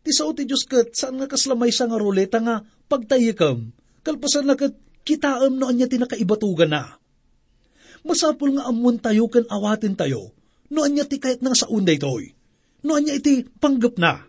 Ti 0.00 0.10
sao 0.10 0.32
ti 0.32 0.48
Diyos 0.48 0.64
kat 0.64 0.96
saan 0.96 1.20
nga 1.20 1.28
kaslamay 1.28 1.68
sa 1.70 1.84
nga 1.84 2.00
ruleta 2.00 2.40
nga 2.40 2.64
pagtayikam, 2.88 3.76
kalpasan 4.02 4.48
na 4.48 4.56
kat 4.56 4.72
kitaam 5.06 5.54
no 5.54 5.70
anya 5.70 5.86
tinakaibatugan 5.86 6.74
na. 6.74 6.98
Masapul 8.02 8.58
nga 8.58 8.66
amun 8.66 8.98
tayo 8.98 9.30
kan 9.30 9.46
awatin 9.46 9.94
tayo, 9.94 10.34
no 10.74 10.82
anya 10.82 11.06
ti 11.06 11.22
kahit 11.22 11.40
nang 11.46 11.54
sa 11.54 11.70
unday 11.70 11.96
toy, 11.96 12.34
no 12.82 12.98
anya 12.98 13.14
iti 13.14 13.46
panggap 13.46 13.94
na. 14.02 14.26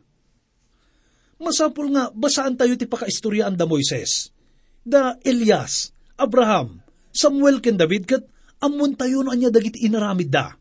Masapul 1.41 1.89
nga 1.93 2.13
basaan 2.13 2.53
tayo 2.57 2.77
ti 2.77 2.85
pakaistoryaan 2.85 3.57
da 3.57 3.65
Moises, 3.65 4.29
da 4.85 5.17
Elias, 5.25 5.93
Abraham, 6.17 6.81
Samuel 7.09 7.61
ken 7.61 7.77
David 7.77 8.05
kat 8.05 8.23
amun 8.61 8.93
tayo 8.93 9.25
no 9.25 9.33
anya 9.33 9.49
dagiti 9.49 9.81
inaramid 9.85 10.29
da. 10.29 10.53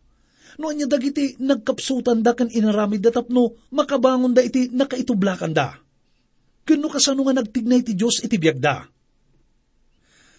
No 0.56 0.72
anya 0.72 0.88
dagiti 0.88 1.36
nagkapsutan 1.36 2.24
da 2.24 2.32
kan 2.32 2.48
inaramid 2.48 3.04
da 3.04 3.12
tapno 3.12 3.52
makabangon 3.72 4.32
da 4.32 4.40
iti 4.40 4.72
nakaitublakan 4.72 5.52
da. 5.52 5.76
Kano 6.64 6.88
kasano 6.88 7.24
nga 7.28 7.36
nagtignay 7.36 7.84
ti 7.84 7.92
Diyos 7.92 8.24
iti 8.24 8.36
biyag 8.40 8.60
da 8.60 8.95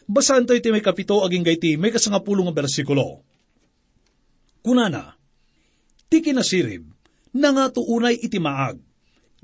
Basahan 0.08 0.48
tayo 0.48 0.64
ti 0.64 0.72
may 0.72 0.80
kapito 0.80 1.20
aging 1.20 1.44
gayti 1.44 1.76
may 1.76 1.92
kasangapulo 1.92 2.48
nga 2.48 2.56
bersikulo. 2.56 3.28
Kunana, 4.64 5.20
ti 6.08 6.24
kinasirib, 6.24 6.88
na 7.36 7.52
nga 7.52 7.68
tuunay 7.68 8.16
iti 8.16 8.40
maag, 8.40 8.80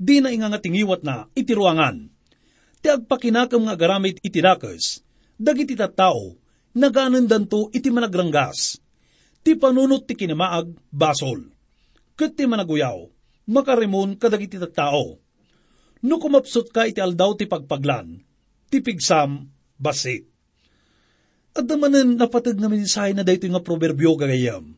di 0.00 0.24
na 0.24 0.32
nga 0.32 0.56
tingiwat 0.56 1.04
na 1.04 1.28
iti 1.36 1.52
ruangan. 1.52 2.08
Ti 2.80 2.96
agpakinakam 2.96 3.68
nga 3.68 3.76
garamit 3.76 4.24
iti 4.24 4.40
dakes, 4.40 5.04
dagiti 5.36 5.76
tattao, 5.76 6.32
naganan 6.72 7.28
danto 7.28 7.68
iti 7.68 7.92
managranggas. 7.92 8.80
Ti 9.44 9.60
panunot 9.60 10.08
ti 10.08 10.16
kinamaag, 10.16 10.72
basol. 10.88 11.44
Kat 12.16 12.40
ti 12.40 12.48
managuyaw, 12.48 13.04
makarimon 13.52 14.16
kadagiti 14.16 14.56
tattao. 14.56 15.20
No 16.04 16.16
kumapsot 16.16 16.72
ka 16.72 16.88
iti 16.88 17.04
aldaw 17.04 17.36
ti 17.36 17.44
pagpaglan, 17.44 18.16
ti 18.72 18.80
pigsam, 18.80 19.44
basit 19.76 20.33
at 21.54 21.64
namanan 21.70 22.18
napatag 22.18 22.58
nga 22.58 22.66
mensahe 22.66 23.14
na 23.14 23.22
dayto 23.22 23.46
nga 23.46 23.62
proverbio 23.62 24.18
gagayam. 24.18 24.74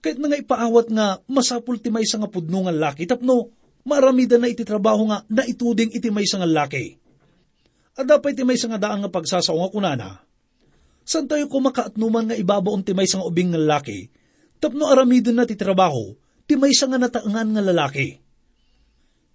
Kahit 0.00 0.16
na 0.16 0.32
nga 0.32 0.40
ipaawat 0.40 0.88
nga 0.88 1.06
masapul 1.28 1.76
ti 1.80 1.92
may 1.92 2.04
nga 2.08 2.28
pudno 2.28 2.64
nga 2.64 2.72
laki, 2.72 3.04
tapno 3.04 3.52
maramida 3.84 4.40
na 4.40 4.48
iti 4.48 4.64
trabaho 4.64 5.04
nga 5.12 5.20
na 5.28 5.44
ituding 5.44 5.92
iti 5.92 6.08
may 6.08 6.24
nga 6.24 6.48
laki. 6.48 6.96
At 8.00 8.08
dapat 8.08 8.32
iti 8.32 8.44
may 8.48 8.56
nga 8.56 8.80
daan 8.80 9.04
nga 9.04 9.12
pagsasaw 9.12 9.56
nga 9.60 9.72
kunana. 9.72 10.10
San 11.04 11.28
tayo 11.28 11.44
kumakaatnuman 11.52 12.32
nga 12.32 12.36
ibabaon 12.36 12.80
ti 12.80 12.96
may 12.96 13.04
nga 13.04 13.24
ubing 13.24 13.52
nga 13.52 13.60
laki, 13.60 14.08
tapno 14.56 14.88
aramidon 14.88 15.36
na 15.36 15.44
ti 15.44 15.52
trabaho, 15.52 16.16
ti 16.48 16.56
may 16.56 16.72
nga 16.72 16.96
nataangan 16.96 17.48
nga 17.52 17.62
lalaki. 17.64 18.08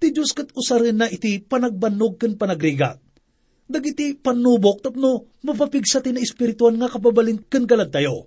Ti 0.01 0.08
Diyos 0.10 0.34
kat 0.34 0.50
usarin 0.58 0.98
na 0.98 1.06
iti 1.06 1.38
panagbanog 1.46 2.18
kan 2.18 2.34
panagrigat 2.34 2.98
dagiti 3.69 4.17
panubok 4.17 4.81
tapno 4.81 5.29
mapapigsa 5.45 6.01
ti 6.01 6.09
na 6.09 6.25
espirituan 6.25 6.81
nga 6.81 6.89
kababalin 6.89 7.45
ken 7.45 7.69
galad 7.69 7.93
tayo. 7.93 8.25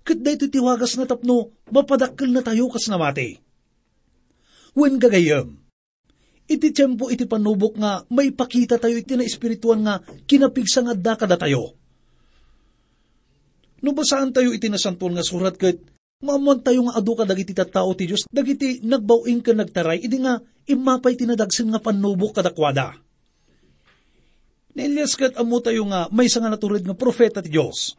Kat 0.00 0.18
dayto 0.24 0.48
tiwagas 0.48 0.96
nga 0.96 1.04
tapno 1.04 1.52
mapadakkel 1.68 2.32
na 2.32 2.40
tayo 2.40 2.72
kas 2.72 2.88
namati. 2.88 3.36
Wen 4.74 4.96
gagayam, 4.98 5.54
iti 6.48 6.72
tiyempo 6.72 7.12
iti 7.12 7.28
panubok 7.28 7.78
nga 7.78 8.02
may 8.10 8.32
pakita 8.32 8.80
tayo 8.80 8.96
iti 8.96 9.14
na 9.14 9.28
espirituan 9.28 9.84
nga 9.84 10.00
kinapigsa 10.02 10.82
nga 10.88 10.96
da 10.96 11.14
kada 11.20 11.36
tayo. 11.36 11.76
No 13.84 13.92
basaan 13.92 14.32
tayo 14.32 14.56
iti 14.56 14.72
nasantuan 14.72 15.12
nga 15.12 15.22
surat 15.22 15.60
ket 15.60 15.94
Maamuan 16.24 16.64
tayo 16.64 16.88
nga 16.88 16.96
adu 16.96 17.12
ka 17.12 17.28
dagiti 17.28 17.52
tattao 17.52 17.92
ti 17.92 18.08
Diyos, 18.08 18.24
dagiti 18.32 18.80
nagbawing 18.80 19.44
ka 19.44 19.52
nagtaray, 19.52 20.00
idi 20.00 20.24
nga 20.24 20.40
imapay 20.64 21.20
tinadagsin 21.20 21.68
nga 21.68 21.84
panubok 21.84 22.40
kadakwada. 22.40 22.96
Ni 24.74 24.90
Elias 24.90 25.14
kat 25.14 25.38
amo 25.38 25.62
tayo 25.62 25.86
nga 25.86 26.10
may 26.10 26.26
nga 26.26 26.50
naturid 26.50 26.82
nga 26.82 26.98
profeta 26.98 27.38
ti 27.38 27.54
Diyos. 27.54 27.94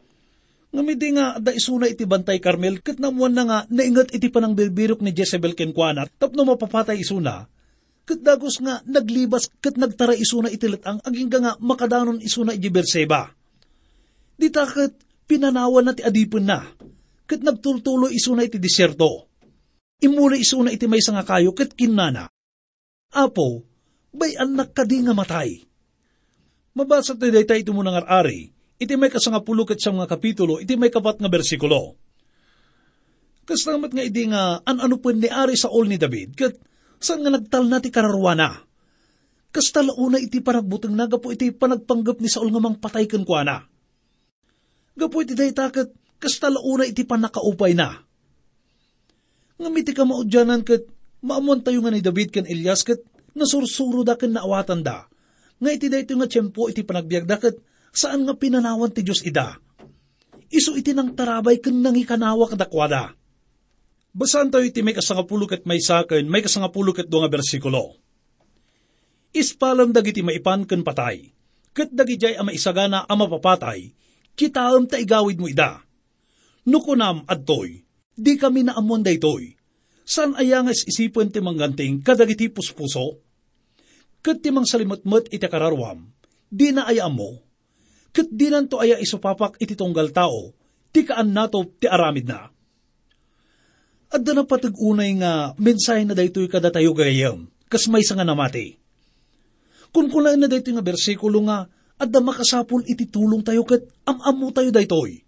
Nga 0.76 0.82
midi 0.84 1.08
nga 1.16 1.40
da 1.40 1.56
isuna 1.56 1.88
iti 1.88 2.04
bantay 2.04 2.36
Carmel, 2.36 2.84
kat 2.84 3.00
namuan 3.00 3.32
na 3.32 3.44
nga 3.48 3.58
naingat 3.72 4.12
iti 4.12 4.28
panang 4.28 4.52
bilbirok 4.52 5.00
ni 5.00 5.16
Jezebel 5.16 5.56
kenkwana, 5.56 6.04
tapno 6.20 6.44
mapapatay 6.44 7.00
isuna, 7.00 7.48
kat 8.06 8.20
dagos 8.20 8.60
nga 8.60 8.84
naglibas 8.84 9.48
kat 9.58 9.80
nagtara 9.80 10.12
isuna 10.14 10.52
iti 10.52 10.68
letang, 10.68 11.00
aging 11.00 11.32
nga 11.32 11.56
makadanon 11.58 12.20
isuna 12.20 12.52
iti 12.52 12.68
Berseba. 12.68 13.32
Dita 14.36 14.68
kat 14.68 14.94
pinanawan 15.26 15.90
na 15.90 15.96
ti 15.96 16.04
adipon 16.04 16.44
na, 16.44 16.60
kat 17.26 17.40
nagtultulo 17.42 18.06
isuna 18.12 18.46
iti 18.46 18.62
disyerto. 18.62 19.26
Imula 19.98 20.38
isuna 20.38 20.70
iti 20.70 20.86
may 20.86 21.02
nga 21.02 21.24
kayo 21.24 21.56
kat 21.56 21.72
kinana. 21.74 22.28
Apo, 23.16 23.64
bay 24.12 24.36
anak 24.36 24.76
ka 24.76 24.84
di 24.84 25.00
nga 25.00 25.16
matay. 25.16 25.65
Mabasa 26.76 27.16
tayo 27.16 27.32
tayo 27.32 27.56
ito 27.56 27.72
muna 27.72 27.96
nga 27.96 28.04
ari, 28.20 28.52
iti 28.76 28.94
may 29.00 29.08
kasangapulo 29.08 29.64
kat 29.64 29.80
sa 29.80 29.96
mga 29.96 30.12
kapitulo, 30.12 30.60
iti 30.60 30.76
may 30.76 30.92
kapat 30.92 31.24
nga 31.24 31.32
bersikulo. 31.32 31.96
Kastamat 33.48 33.96
nga 33.96 34.04
iti 34.04 34.28
nga 34.28 34.60
an-ano 34.60 35.00
po 35.00 35.08
ni 35.08 35.24
ari 35.24 35.56
sa 35.56 35.72
ol 35.72 35.88
ni 35.88 35.96
David, 35.96 36.36
kat 36.36 36.60
saan 37.00 37.24
nga 37.24 37.32
nagtal 37.32 37.64
na 37.64 37.80
ti 37.80 37.88
kararwana. 37.88 38.60
Kastalauna 39.56 40.20
iti 40.20 40.44
panagbutang 40.44 40.92
naga 40.92 41.16
po 41.16 41.32
iti 41.32 41.48
panagpanggap 41.48 42.20
ni 42.20 42.28
Saul 42.28 42.52
nga 42.52 42.60
mang 42.60 42.76
patay 42.76 43.08
kan 43.08 43.24
kuana. 43.24 43.64
Gapo 44.92 45.16
iti 45.24 45.32
daytakat, 45.32 46.20
kasta 46.20 46.52
launa 46.52 46.84
iti 46.84 47.08
panakaupay 47.08 47.72
na. 47.72 48.04
Ngamiti 49.56 49.96
ka 49.96 50.04
maudyanan 50.04 50.60
kat 50.60 50.84
maamon 51.24 51.64
tayo 51.64 51.80
nga 51.80 51.88
ni 51.88 52.04
David 52.04 52.36
kan 52.36 52.44
Elias 52.44 52.84
kat 52.84 53.00
nasursuro 53.32 54.04
da 54.04 54.20
kan 54.20 54.36
naawatan 54.36 54.84
da. 54.84 55.08
Nga 55.56 55.70
iti 55.72 55.86
da 55.88 55.96
ito 56.00 56.12
nga 56.16 56.28
tiyempo 56.28 56.68
iti 56.68 56.84
panagbiag 56.84 57.24
da 57.24 57.40
kat 57.40 57.56
saan 57.92 58.28
nga 58.28 58.36
pinanawan 58.36 58.92
ti 58.92 59.00
Diyos 59.00 59.24
ida. 59.24 59.56
Iso 60.52 60.76
iti 60.76 60.92
nang 60.92 61.16
tarabay 61.16 61.58
kan 61.58 61.74
nangikanawa 61.74 62.52
kadakwada. 62.52 63.16
Basan 64.16 64.48
tayo 64.48 64.64
iti 64.64 64.80
may 64.80 64.96
kasangapulo 64.96 65.44
kat 65.44 65.68
may 65.68 65.80
sakin, 65.80 66.24
may 66.28 66.40
kasangapulo 66.40 66.92
kat 66.96 67.08
nga 67.08 67.28
bersikulo. 67.28 68.00
Ispalam 69.36 69.92
dagiti 69.92 70.24
maipan 70.24 70.64
kan 70.64 70.80
patay, 70.80 71.28
kat 71.76 71.92
dagijay 71.92 72.40
ama 72.40 72.56
isagana 72.56 73.04
ama 73.04 73.28
papatay, 73.28 73.92
kitaam 74.32 74.88
ta 74.88 74.96
igawid 74.96 75.36
mo 75.36 75.44
ida 75.52 75.84
Nukunam 76.66 77.22
adtoy, 77.30 77.86
di 78.16 78.34
kami 78.34 78.66
naamon 78.66 79.06
daytoy. 79.06 79.54
San 80.02 80.34
ayangas 80.34 80.82
isipan 80.82 81.30
ti 81.30 81.38
mangganting 81.38 82.02
kadagiti 82.02 82.50
puspuso? 82.50 83.22
Kat 84.26 84.42
ti 84.42 84.50
mang 84.50 84.66
salimotmot 84.66 85.30
iti 85.30 85.46
kararwam, 85.46 86.10
di 86.50 86.74
na 86.74 86.90
aya 86.90 87.06
mo. 87.06 87.38
Kat 88.10 88.26
di 88.26 88.50
nanto 88.50 88.82
aya 88.82 88.98
isupapak 88.98 89.62
iti 89.62 89.78
tunggal 89.78 90.10
tao, 90.10 90.50
ti 90.90 91.06
kaan 91.06 91.30
nato 91.30 91.62
ti 91.78 91.86
aramid 91.86 92.26
na. 92.26 92.50
Adda 94.10 94.34
na 94.34 94.42
patag-unay 94.42 95.14
nga 95.22 95.54
mensahe 95.54 96.02
na 96.02 96.18
daytoy 96.18 96.50
kada 96.50 96.74
tayo 96.74 96.90
gayam, 96.90 97.46
kas 97.70 97.86
may 97.86 98.02
nga 98.02 98.26
namati. 98.26 98.82
Kung 99.94 100.10
kulaan 100.10 100.42
na 100.42 100.50
daytoy 100.50 100.74
nga 100.74 100.82
bersikulo 100.82 101.46
nga, 101.46 101.70
adda 101.94 102.18
makasapul 102.18 102.82
iti 102.82 103.06
tulong 103.06 103.46
tayo 103.46 103.62
kat 103.62 103.86
amamu 104.10 104.50
tayo 104.50 104.74
daytoy 104.74 105.22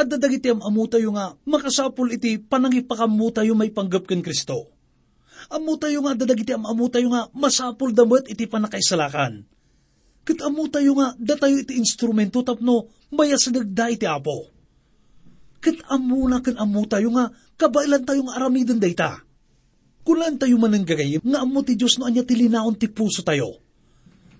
at 0.00 0.08
dadagiti 0.08 0.48
am 0.48 0.64
amu 0.64 0.88
tayo 0.88 1.12
nga, 1.12 1.36
makasapul 1.44 2.08
iti 2.08 2.40
panangipakamu 2.40 3.28
tayo 3.36 3.52
may 3.52 3.68
panggap 3.68 4.08
ken 4.08 4.24
Kristo. 4.24 4.72
Amu 5.50 5.74
tayo 5.82 6.06
nga, 6.06 6.14
dadagiti 6.14 6.54
am 6.54 6.62
amu 6.62 6.86
tayo 6.86 7.10
nga, 7.10 7.26
masapul 7.34 7.90
damot 7.90 8.22
iti 8.30 8.46
panakaisalakan. 8.46 9.42
Kat 10.22 10.38
amu 10.46 10.70
tayo 10.70 10.94
nga, 10.94 11.18
datayo 11.18 11.58
iti 11.58 11.74
instrumento 11.74 12.46
tapno, 12.46 12.86
mayas 13.10 13.50
nagda 13.50 13.90
iti 13.90 14.06
apo. 14.06 14.46
Kat 15.58 15.82
amu 15.90 16.30
na 16.30 16.38
kan 16.38 16.54
amu 16.54 16.86
tayo 16.86 17.10
nga, 17.18 17.34
kabailan 17.58 18.06
tayo 18.06 18.30
nga 18.30 18.38
aramidin 18.38 18.78
dayta. 18.78 19.26
Kulan 20.06 20.38
tayo 20.38 20.54
man 20.56 20.86
gagayim, 20.86 21.20
nga 21.26 21.42
amu 21.42 21.66
ti 21.66 21.74
Diyos 21.74 21.98
no 21.98 22.06
anya 22.06 22.22
tilinaon 22.22 22.78
ti 22.78 22.86
puso 22.86 23.26
tayo. 23.26 23.58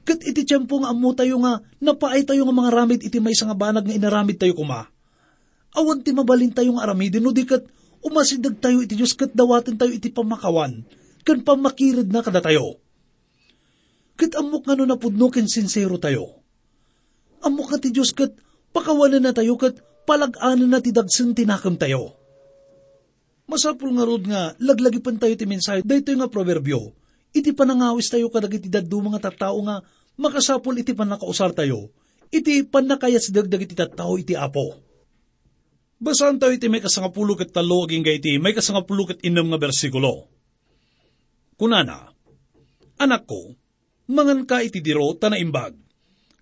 Kat 0.07 0.23
iti 0.23 0.47
tiyempo 0.47 0.79
nga 0.79 0.95
amu 0.95 1.11
tayo 1.13 1.43
nga, 1.43 1.59
napaay 1.83 2.23
tayo 2.23 2.47
nga 2.47 2.55
mga 2.55 2.71
ramid 2.71 3.01
iti 3.03 3.19
may 3.19 3.35
nga 3.35 3.59
banag 3.59 3.85
nga 3.85 3.99
inaramid 3.99 4.39
tayo 4.39 4.55
kuma 4.55 4.87
Awan 5.71 6.03
ti 6.03 6.11
mabalin 6.11 6.51
tayong 6.51 6.83
aramidin, 6.83 7.23
no 7.23 7.31
di 7.31 7.47
kat 7.47 7.63
umasidag 8.03 8.59
tayo 8.59 8.83
iti 8.83 8.99
Diyos 8.99 9.15
kat 9.15 9.31
dawatin 9.31 9.79
tayo 9.79 9.95
iti 9.95 10.11
pamakawan, 10.11 10.83
kan 11.27 11.45
pamakirid 11.45 12.09
na 12.09 12.25
kada 12.25 12.41
tayo. 12.41 12.81
Kat 14.17 14.37
amok 14.37 14.69
nga 14.69 14.77
no 14.77 14.85
napudno 14.85 15.33
ken 15.33 15.49
sincero 15.49 15.97
tayo. 15.97 16.45
Amok 17.41 17.73
ka 17.73 17.77
ti 17.81 17.89
Diyos 17.93 18.13
kat 18.13 18.37
pakawanan 18.77 19.25
na 19.25 19.33
tayo 19.33 19.57
kat 19.57 19.81
palaganan 20.05 20.69
na 20.69 20.81
ti 20.85 20.93
dagsen 20.93 21.33
tinakam 21.33 21.81
tayo. 21.81 22.17
Masapul 23.51 23.97
nga 23.99 24.07
rod 24.07 24.25
nga, 24.31 24.55
laglagipan 24.63 25.19
tayo 25.19 25.35
ti 25.35 25.43
mensahe, 25.43 25.83
dahito 25.83 26.15
nga 26.15 26.31
proverbio, 26.31 26.95
iti 27.35 27.51
panangawis 27.51 28.07
tayo 28.07 28.31
kadag 28.31 28.55
iti 28.55 28.71
daddo 28.71 29.03
mga 29.03 29.19
tattao 29.19 29.59
nga, 29.67 29.83
makasapul 30.15 30.79
iti 30.79 30.95
panakausar 30.95 31.51
tayo, 31.51 31.91
iti 32.31 32.63
panakayat 32.63 33.19
si 33.19 33.35
dagdag 33.35 33.67
iti 33.67 33.75
tattao 33.75 34.15
iti 34.15 34.39
apo 34.39 34.91
Basan 36.01 36.41
tayo 36.41 36.57
iti 36.57 36.65
may 36.73 36.81
kasangapulo 36.81 37.37
kat 37.37 37.53
talo 37.53 37.85
aging 37.85 38.01
gaiti, 38.01 38.41
may 38.41 38.57
kasangapulo 38.57 39.05
kat 39.05 39.21
inam 39.21 39.53
nga 39.53 39.61
bersikulo. 39.61 40.33
Kunana, 41.61 42.09
anak 42.97 43.29
ko, 43.29 43.53
mangan 44.09 44.49
ka 44.49 44.65
iti 44.65 44.81
diro 44.81 45.13
tanaimbag, 45.13 45.77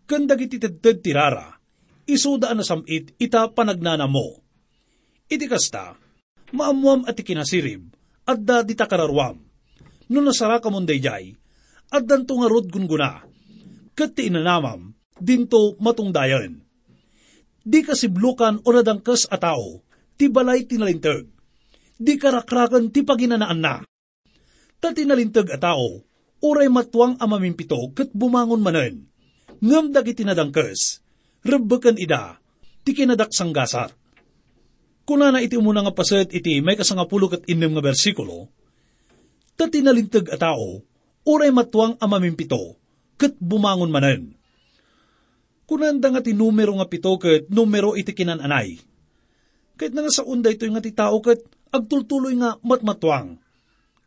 kandag 0.06 0.46
iti 0.46 0.62
tedted 0.62 1.02
tirara, 1.02 1.58
isudaan 2.06 2.62
na 2.62 2.62
samit 2.62 3.18
ita 3.18 3.50
panagnana 3.50 4.06
mo. 4.06 4.38
Iti 5.26 5.50
kasta, 5.50 5.98
maamuam 6.54 7.02
at 7.02 7.18
ikinasirib, 7.18 7.90
at 8.30 8.38
da 8.46 8.62
di 8.62 8.78
takararwam, 8.78 9.42
no 10.06 10.18
nasara 10.22 10.62
ka 10.62 10.70
monday 10.70 11.02
jay, 11.02 11.34
at 11.90 12.06
danto 12.06 12.38
nga 12.38 12.46
rod 12.46 12.70
gunguna, 12.70 13.26
kat 13.98 14.14
ti 14.14 14.30
inanamam, 14.30 14.94
dinto 15.18 15.74
matungdayan 15.82 16.62
Di 17.66 17.82
kasiblukan 17.82 18.62
o 18.62 18.70
nadangkas 18.70 19.26
a 19.26 19.36
tao, 19.42 19.82
ti 20.14 20.30
balay 20.30 20.62
tinalintag. 20.62 21.26
Di 21.98 22.14
karakrakan 22.14 22.94
ti 22.94 23.02
paginanaan 23.02 23.58
na. 23.58 23.82
Ta 24.78 24.94
tinalintag 24.94 25.50
a 25.54 25.74
uray 26.38 26.70
matwang 26.70 27.18
amamimpito 27.18 27.90
kat 27.94 28.14
bumangon 28.14 28.62
manen. 28.62 29.10
Ngam 29.58 29.90
dagiti 29.90 30.22
nadangkas, 30.22 31.02
rebekan 31.42 31.98
ida, 31.98 32.38
ti 32.86 32.94
kinadaksang 32.94 33.50
gasat. 33.50 33.90
Kuna 35.02 35.34
na 35.34 35.42
iti 35.42 35.58
umuna 35.58 35.82
nga 35.82 35.96
paset 35.96 36.30
iti 36.30 36.62
may 36.62 36.78
kasangapulo 36.78 37.26
kat 37.26 37.42
inem 37.50 37.74
nga 37.74 37.82
bersikulo, 37.82 38.46
ta 39.58 39.66
tinalintag 39.66 40.30
a 40.30 40.54
uray 41.26 41.50
matwang 41.50 41.98
amamimpito, 41.98 42.78
kat 43.18 43.34
bumangon 43.42 43.90
manen 43.90 44.38
kunanda 45.68 46.08
nga 46.08 46.24
ti 46.24 46.32
numero 46.32 46.72
nga 46.80 46.88
pito 46.88 47.12
ket 47.20 47.52
numero 47.52 47.92
iti 47.92 48.16
kinananay. 48.16 48.80
Kahit 49.76 49.92
na 49.92 50.00
nga 50.00 50.10
sa 50.10 50.24
unday 50.24 50.56
ito 50.56 50.64
nga 50.64 50.80
ti 50.80 50.96
tao 50.96 51.20
ket 51.20 51.44
agtultuloy 51.68 52.32
nga 52.40 52.56
matmatwang. 52.64 53.36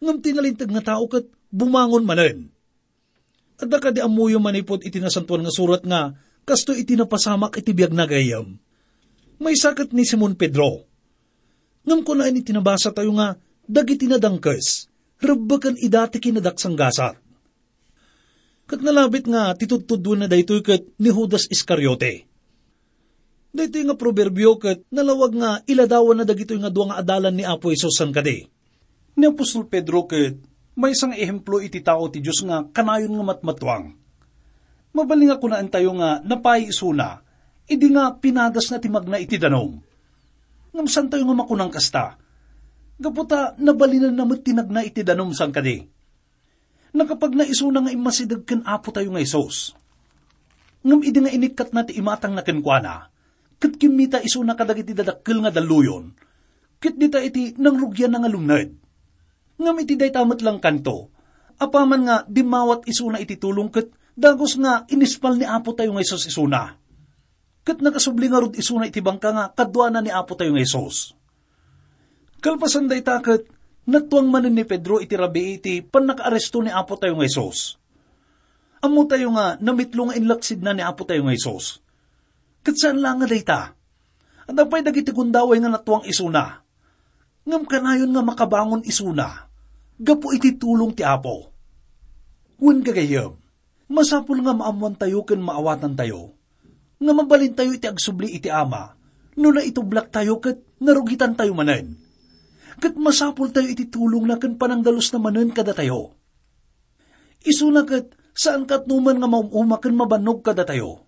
Ngam 0.02 0.18
tinalintag 0.20 0.70
nga 0.74 0.84
tao 0.94 1.06
ket 1.06 1.30
bumangon 1.54 2.04
manen. 2.04 2.50
Adda 3.62 3.78
ka 3.78 3.90
di 3.94 4.02
amuyo 4.02 4.42
manipod 4.42 4.82
iti 4.82 4.98
nasantuan 4.98 5.46
nga 5.46 5.54
surat 5.54 5.86
nga 5.86 6.18
kasto 6.42 6.74
iti 6.74 6.98
napasamak 6.98 7.62
iti 7.62 7.72
biyag 7.72 7.94
na 7.94 8.10
gayam. 8.10 8.58
May 9.38 9.54
sakit 9.54 9.94
ni 9.94 10.02
Simon 10.02 10.34
Pedro. 10.34 10.90
Ngam 11.86 12.02
ko 12.02 12.18
na 12.18 12.30
ini 12.30 12.42
tinabasa 12.42 12.90
tayo 12.94 13.14
nga 13.18 13.38
dagiti 13.66 14.10
nadangkes, 14.10 14.90
rebakan 15.22 15.78
idati 15.78 16.18
kinadaksang 16.18 16.78
gasat 16.78 17.22
Kat 18.72 18.80
nalabit 18.80 19.28
nga, 19.28 19.52
titudtudun 19.52 20.24
na 20.24 20.28
daytoy 20.32 20.64
kat 20.64 20.88
ni 20.96 21.12
Judas 21.12 21.44
Iscariote. 21.52 22.24
Daytoy 23.52 23.84
nga 23.84 24.00
proverbio 24.00 24.56
kat 24.56 24.88
nalawag 24.88 25.36
nga 25.36 25.60
iladawan 25.68 26.24
na 26.24 26.26
dagitoy 26.26 26.56
nga 26.56 26.72
duwa 26.72 26.96
nga 26.96 27.00
adalan 27.04 27.36
ni 27.36 27.44
Apo 27.44 27.76
Isos 27.76 28.00
san 28.00 28.16
kadi. 28.16 28.48
Ni 29.18 29.26
Apostol 29.28 29.68
Pedro 29.68 30.08
kat 30.08 30.40
may 30.78 30.96
isang 30.96 31.12
ehemplo 31.12 31.60
iti 31.60 31.84
tao 31.84 32.08
ti 32.08 32.24
Diyos 32.24 32.42
nga 32.48 32.64
kanayon 32.64 33.12
nga 33.12 33.26
matmatwang. 33.36 33.92
Mabaling 34.92 35.30
nga 35.32 35.40
kunaan 35.40 35.68
tayo 35.68 35.92
nga 36.00 36.24
napay 36.24 36.72
isuna, 36.72 37.24
idi 37.68 37.92
nga 37.92 38.16
pinadas 38.16 38.72
na 38.72 38.80
timagna 38.80 39.20
iti 39.20 39.36
danom. 39.36 39.80
Ngam 40.72 40.88
san 40.88 41.12
tayo 41.12 41.28
nga 41.28 41.36
makunang 41.36 41.72
kasta. 41.72 42.16
Gaputa 43.02 43.56
nabalinan 43.60 44.16
na 44.16 44.28
tinagna 44.40 44.84
iti 44.84 45.04
danom 45.04 45.36
san 45.36 45.52
kadi 45.52 46.02
na 46.92 47.08
kapag 47.08 47.36
naisuna 47.36 47.84
nga 47.84 47.92
imasidag 47.92 48.44
kan 48.44 48.62
apo 48.68 48.92
tayo 48.92 49.12
nga 49.16 49.24
Isos. 49.24 49.76
Ngam 50.84 51.02
idi 51.06 51.20
nga 51.24 51.32
inikat 51.32 51.70
na 51.72 51.88
ti 51.88 51.96
imatang 51.96 52.36
na 52.36 52.44
kenkwana, 52.44 53.08
kat 53.62 53.78
kimita 53.78 54.20
isuna 54.20 54.58
kadag 54.58 54.84
iti 54.84 54.92
dadakkel 54.92 55.40
nga 55.46 55.54
daluyon, 55.54 56.12
kit 56.82 56.98
dita 56.98 57.22
iti 57.22 57.54
nang 57.62 57.78
rugyan 57.78 58.18
nga 58.18 58.28
lumned. 58.28 58.81
Ngam 59.62 59.78
iti 59.86 59.94
day 59.94 60.10
tamat 60.10 60.42
lang 60.42 60.58
kanto, 60.58 61.14
apaman 61.62 62.02
nga 62.10 62.18
dimawat 62.26 62.90
isuna 62.90 63.22
iti 63.22 63.38
kat 63.38 63.94
dagos 64.18 64.58
nga 64.58 64.90
inispal 64.90 65.38
ni 65.38 65.46
apo 65.46 65.78
tayo 65.78 65.94
nga 65.94 66.02
Isos 66.02 66.26
isuna. 66.26 66.74
Kat 67.62 67.78
nakasubli 67.78 68.26
nga 68.26 68.42
rod 68.42 68.58
isuna 68.58 68.90
iti 68.90 69.06
bangka 69.06 69.30
nga 69.30 69.46
kadwa 69.54 69.94
na 69.94 70.02
ni 70.02 70.10
apo 70.10 70.34
tayo 70.34 70.58
nga 70.58 70.66
Isos. 70.66 71.14
Kalpasan 72.42 72.90
day 72.90 73.06
takat, 73.06 73.46
natuang 73.86 74.34
manin 74.34 74.58
ni 74.58 74.66
Pedro 74.66 74.98
iti 74.98 75.14
rabi 75.14 75.62
iti 75.62 75.86
pan 75.86 76.10
nakaaresto 76.10 76.66
ni 76.66 76.74
apo 76.74 76.98
tayo 76.98 77.22
nga 77.22 77.30
Isos. 77.30 77.78
Amo 78.82 79.06
tayo 79.06 79.30
nga 79.38 79.62
namitlo 79.62 80.10
nga 80.10 80.18
inlaksid 80.18 80.66
na 80.66 80.74
ni 80.74 80.82
apo 80.82 81.06
tayo 81.06 81.22
nga 81.22 81.38
Isos. 81.38 81.78
Kat 82.66 82.74
saan 82.82 82.98
lang 82.98 83.22
nga 83.22 83.30
dayta? 83.30 83.62
At 84.50 84.58
apay 84.58 84.82
dagiti 84.82 85.14
kundaway 85.14 85.62
nga 85.62 85.70
natuang 85.70 86.02
isuna. 86.10 86.66
Ngam 87.46 87.70
kanayon 87.70 88.10
nga 88.10 88.26
makabangon 88.26 88.82
isuna. 88.90 89.51
Gapo 90.02 90.34
iti 90.34 90.58
tulong 90.58 90.98
ti 90.98 91.06
apo. 91.06 91.54
Wen 92.58 92.82
kagayam, 92.82 93.38
masapul 93.86 94.42
nga 94.42 94.58
maamuan 94.58 94.98
tayo 94.98 95.22
ken 95.22 95.38
maawatan 95.38 95.94
tayo. 95.94 96.34
Nga 96.98 97.14
mabalin 97.14 97.54
tayo 97.54 97.70
iti 97.78 97.86
agsubli 97.86 98.34
iti 98.34 98.50
ama, 98.50 98.98
no 99.38 99.54
na 99.54 99.62
itublak 99.62 100.10
tayo 100.10 100.42
kat 100.42 100.58
narugitan 100.82 101.38
tayo 101.38 101.54
manen. 101.54 102.02
Kat 102.82 102.98
masapul 102.98 103.54
tayo 103.54 103.70
iti 103.70 103.94
tulong 103.94 104.26
na 104.26 104.42
ken 104.42 104.58
panangdalos 104.58 105.14
na 105.14 105.22
manen 105.22 105.54
kada 105.54 105.78
tayo. 105.78 106.18
Isuna 107.46 107.86
kat 107.86 108.18
saan 108.34 108.66
kat 108.66 108.90
numan 108.90 109.22
nga 109.22 109.30
maumuma 109.30 109.78
ken 109.78 109.94
mabanog 109.94 110.42
kada 110.42 110.66
tayo. 110.66 111.06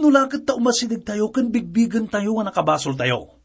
Nulakit 0.00 0.48
ta 0.48 0.56
umasidig 0.56 1.04
tayo 1.04 1.28
ken 1.28 1.52
bigbigan 1.52 2.08
tayo 2.08 2.40
nga 2.40 2.48
nakabasol 2.48 2.96
tayo. 2.96 3.36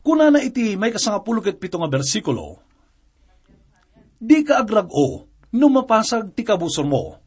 Kuna 0.00 0.32
na 0.32 0.40
iti 0.40 0.72
may 0.80 0.88
kasangapulo 0.88 1.44
ket 1.44 1.60
pito 1.60 1.76
nga 1.76 1.90
bersikulo, 1.92 2.64
Di 4.18 4.42
ka 4.42 4.58
agrag-o, 4.58 5.30
no 5.54 5.66
mapasag 5.70 6.34
ti 6.34 6.42
kabusor 6.42 6.86
mo. 6.86 7.22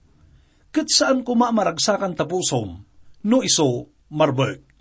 Kat 0.71 0.87
saan 0.91 1.23
ko 1.23 1.35
maamaragsakan 1.39 2.15
tapusom, 2.15 2.83
no 3.27 3.37
iso 3.43 3.91
marbek. 4.11 4.71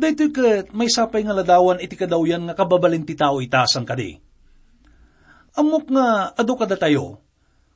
Dito 0.00 0.32
kat 0.32 0.72
may 0.72 0.88
sapay 0.88 1.24
nga 1.24 1.36
ladawan 1.36 1.80
iti 1.80 1.92
kadawyan 1.92 2.48
nga 2.48 2.56
kababalin 2.56 3.04
ti 3.04 3.12
tao 3.12 3.40
itasan 3.44 3.84
kadi. 3.84 4.16
Amok 5.60 5.92
nga 5.92 6.32
ado 6.32 6.56
kada 6.56 6.80
tayo, 6.80 7.20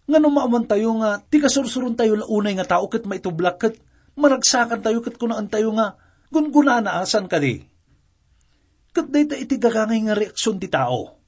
nga 0.09 0.17
numaaman 0.21 0.65
tayo 0.65 0.97
nga 1.01 1.21
ti 1.21 1.41
kasursurun 1.41 1.97
tayo 1.97 2.17
launay 2.17 2.57
nga 2.61 2.77
tao 2.77 2.89
kat 2.89 3.05
maitublak 3.05 3.57
kat 3.61 3.75
maragsakan 4.17 4.81
tayo 4.81 5.05
kat 5.05 5.21
kunaan 5.21 5.53
tayo 5.53 5.73
nga 5.77 6.01
gunguna 6.33 6.81
na 6.81 7.05
asan 7.05 7.29
kadi. 7.29 7.61
Kat 8.95 9.11
dayta 9.11 9.37
iti 9.37 9.61
gagangay 9.61 10.01
nga 10.09 10.17
reaksyon 10.17 10.57
ti 10.57 10.73
tao. 10.73 11.24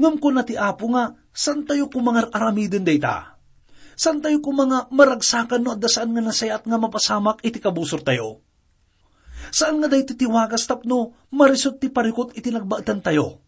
Ngam 0.00 0.16
ko 0.16 0.32
na 0.32 0.48
ti 0.48 0.56
apo 0.56 0.88
nga, 0.96 1.12
san 1.28 1.68
tayo 1.68 1.92
kumangar 1.92 2.32
aramidin 2.32 2.88
dayta? 2.88 3.36
San 4.00 4.24
tayo 4.24 4.40
kumanga 4.40 4.88
maragsakan 4.88 5.60
no 5.60 5.76
adasaan 5.76 6.16
nga 6.16 6.24
nasayat 6.24 6.64
nga 6.64 6.80
mapasamak 6.80 7.44
iti 7.44 7.60
kabusor 7.60 8.00
tayo? 8.00 8.40
Saan 9.52 9.76
nga 9.76 9.92
dayto 9.92 10.16
ti 10.16 10.24
wagas 10.24 10.64
tapno 10.64 11.28
marisot 11.28 11.76
ti 11.76 11.92
parikot 11.92 12.32
iti 12.32 12.48
nagbagtan 12.48 13.04
tayo? 13.04 13.44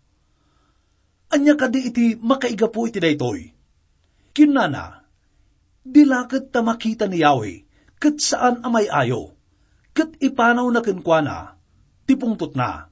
Anya 1.33 1.57
kadi 1.57 1.89
iti 1.89 2.05
makaiga 2.21 2.69
po 2.69 2.85
iti 2.85 3.01
daytoy. 3.01 3.49
Kinana, 4.37 5.09
dilakad 5.81 6.53
ta 6.53 6.61
makita 6.61 7.09
ni 7.09 7.25
Yahweh, 7.25 7.65
kat 7.97 8.21
saan 8.21 8.61
amay 8.61 8.93
ayo, 8.93 9.33
kat 9.97 10.21
ipanaw 10.21 10.69
na 10.69 10.85
kenkwana, 10.85 11.57
tipungtot 12.05 12.53
na. 12.53 12.92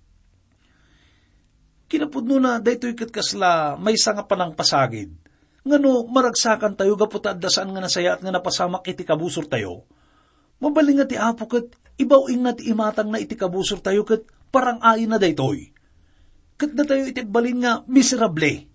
Kinapudno 1.91 2.39
na 2.39 2.63
daytoy 2.63 2.95
kat 2.95 3.11
kasla 3.11 3.75
may 3.75 3.99
sanga 3.99 4.23
panang 4.23 4.55
pasagid. 4.55 5.11
Ngano 5.67 6.07
maragsakan 6.07 6.79
tayo 6.79 6.95
gaputa 6.95 7.35
dasaan 7.35 7.75
nga 7.75 7.83
nasaya 7.83 8.15
at 8.15 8.23
nga 8.23 8.31
napasamak 8.31 8.87
iti 8.87 9.03
kabusor 9.03 9.51
tayo. 9.51 9.91
Mabaling 10.63 11.03
nga 11.03 11.11
ti 11.11 11.19
apo 11.19 11.51
kat 11.51 11.67
ibaw 11.99 12.31
ing 12.31 12.47
na 12.47 12.55
ti 12.55 12.71
imatang 12.71 13.11
na 13.11 13.19
iti 13.19 13.35
kabusor 13.35 13.83
tayo 13.83 14.07
kat 14.07 14.23
parang 14.55 14.79
ayin 14.87 15.11
na 15.11 15.19
daytoy. 15.19 15.75
Kat 16.55 16.79
na 16.79 16.87
tayo 16.87 17.11
iti 17.11 17.27
balin 17.27 17.59
nga 17.59 17.83
miserable. 17.91 18.71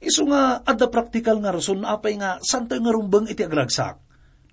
Iso 0.00 0.24
nga 0.24 0.64
adda 0.64 0.88
praktikal 0.88 1.36
nga 1.36 1.52
rason 1.52 1.84
apay 1.84 2.16
nga 2.16 2.40
san 2.40 2.64
tayo 2.64 2.80
nga 2.80 2.96
rumbang 2.96 3.28
iti 3.28 3.44
agragsak. 3.44 4.00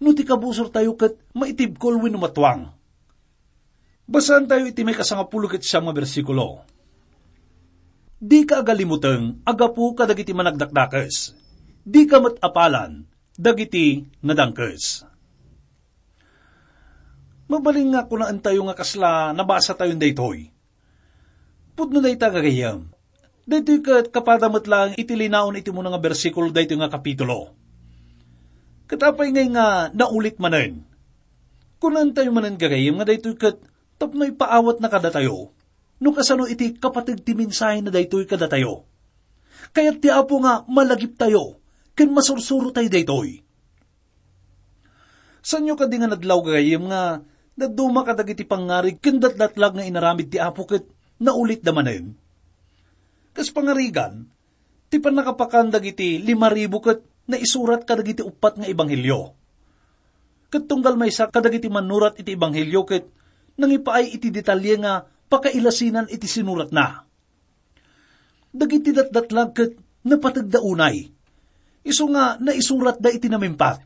No 0.03 0.11
ti 0.11 0.27
kabusor 0.27 0.67
tayo 0.67 0.99
kat 0.99 1.15
maitibkol 1.31 1.95
win 1.95 2.19
matwang. 2.19 2.75
Basan 4.03 4.51
tayo 4.51 4.67
iti 4.67 4.83
may 4.83 4.99
kasangapulo 4.99 5.47
kat 5.47 5.63
siya 5.63 5.79
mga 5.79 5.95
bersikulo. 5.95 6.67
Di 8.21 8.45
ka 8.45 8.61
agalimuteng 8.61 9.41
agapu 9.41 9.97
ka 9.97 10.05
dagiti 10.05 10.29
managdakdakes. 10.29 11.33
Di 11.81 12.05
ka 12.05 12.21
matapalan 12.21 13.01
dagiti 13.33 14.05
nadangkes. 14.21 15.09
Mabaling 17.49 17.97
nga 17.97 18.05
kunaan 18.05 18.37
tayo 18.37 18.61
nga 18.69 18.77
kasla 18.77 19.33
nabasa 19.33 19.73
tayo 19.73 19.97
daytoy. 19.97 20.53
Pudno 21.73 21.97
na 21.97 22.13
ita 22.13 22.29
gagayam. 22.29 22.93
Daytoy 23.49 23.81
kat 23.81 24.13
kapadamat 24.13 24.69
lang 24.69 24.93
itilinaon 25.01 25.57
iti 25.57 25.73
mo 25.73 25.81
nga 25.81 25.97
bersikulo 25.97 26.53
daytoy 26.53 26.77
nga 26.77 26.93
kapitulo. 26.93 27.57
Katapay 28.85 29.33
ngay 29.33 29.49
nga 29.49 29.89
naulit 29.97 30.37
manen. 30.37 30.85
Kunan 31.81 32.13
tayo 32.13 32.29
manen 32.29 32.53
gagayam 32.53 33.01
nga 33.01 33.09
daytoy 33.09 33.33
kat 33.33 33.57
tapnoy 33.97 34.29
paawat 34.29 34.77
na 34.77 34.93
kada 34.93 35.09
tayo 35.09 35.49
no 36.01 36.09
kasano 36.11 36.49
iti 36.49 36.73
kapatid 36.81 37.21
ti 37.21 37.37
minsahe 37.37 37.85
na 37.85 37.93
daytoy 37.93 38.25
kada 38.25 38.49
tayo. 38.49 38.89
Kaya't 39.71 40.01
ti 40.01 40.09
apo 40.09 40.41
nga 40.41 40.65
malagip 40.65 41.13
tayo, 41.15 41.61
ken 41.93 42.09
masursuro 42.09 42.73
tayo 42.73 42.89
daytoy. 42.89 43.45
Sanyo 45.45 45.77
ka 45.77 45.85
di 45.85 46.01
nga 46.01 46.09
nadlaw 46.09 46.41
gayem 46.41 46.89
nga, 46.89 47.21
naduma 47.53 48.01
ka 48.01 48.17
dagiti 48.17 48.45
pangarig, 48.45 48.97
ken 48.97 49.21
datdatlag 49.21 49.77
nga 49.77 49.85
inaramid 49.85 50.33
ti 50.33 50.41
apo 50.41 50.65
ket 50.65 50.89
naulit 51.21 51.61
damanen. 51.61 52.17
Kas 53.31 53.53
pangarigan, 53.53 54.25
ti 54.89 54.97
pan 54.97 55.15
nakapakandag 55.15 55.85
iti 55.85 56.17
lima 56.19 56.49
ribu 56.49 56.81
ket 56.81 57.05
na 57.29 57.37
isurat 57.37 57.85
kadagiti 57.85 58.25
upat 58.25 58.59
nga 58.59 58.67
ebanghelyo. 58.67 59.37
Ket 60.51 60.67
tunggal 60.67 60.99
may 60.99 61.13
sa 61.13 61.31
kadagiti 61.31 61.71
manurat 61.71 62.17
iti 62.19 62.35
ebanghelyo 62.35 62.81
ket 62.83 63.05
nangipaay 63.55 64.17
iti 64.17 64.33
detalye 64.33 64.75
nga 64.81 65.07
pakailasinan 65.31 66.11
iti 66.11 66.27
sinurat 66.27 66.75
na. 66.75 67.07
Dagiti 68.51 68.91
datdatlag 68.91 69.55
ket 69.55 69.79
napatagdaunay. 70.03 71.07
Iso 71.87 72.03
nga 72.11 72.35
naisurat 72.35 72.99
da 72.99 73.07
iti 73.07 73.31
namimpat. 73.31 73.79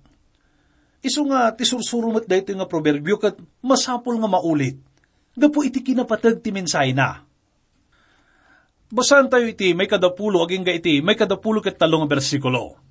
Iso 1.05 1.21
nga 1.29 1.53
ti 1.53 1.69
sursurumat 1.69 2.25
da 2.25 2.41
iti 2.41 2.57
nga 2.57 2.65
proverbio 2.65 3.21
ket 3.21 3.37
masapol 3.61 4.17
nga 4.17 4.25
maulit. 4.25 4.81
Gapo 5.37 5.61
iti 5.61 5.85
kinapatag 5.85 6.41
ti 6.41 6.49
mensahe 6.49 6.97
na. 6.97 7.21
Basahan 8.89 9.29
tayo 9.29 9.45
iti 9.45 9.77
may 9.77 9.85
kadapulo 9.85 10.41
aging 10.41 10.65
ga 10.65 10.73
iti 10.73 10.97
may 11.05 11.13
kadapulo 11.13 11.61
ket 11.61 11.77
talong 11.77 12.09
bersikulo. 12.09 12.81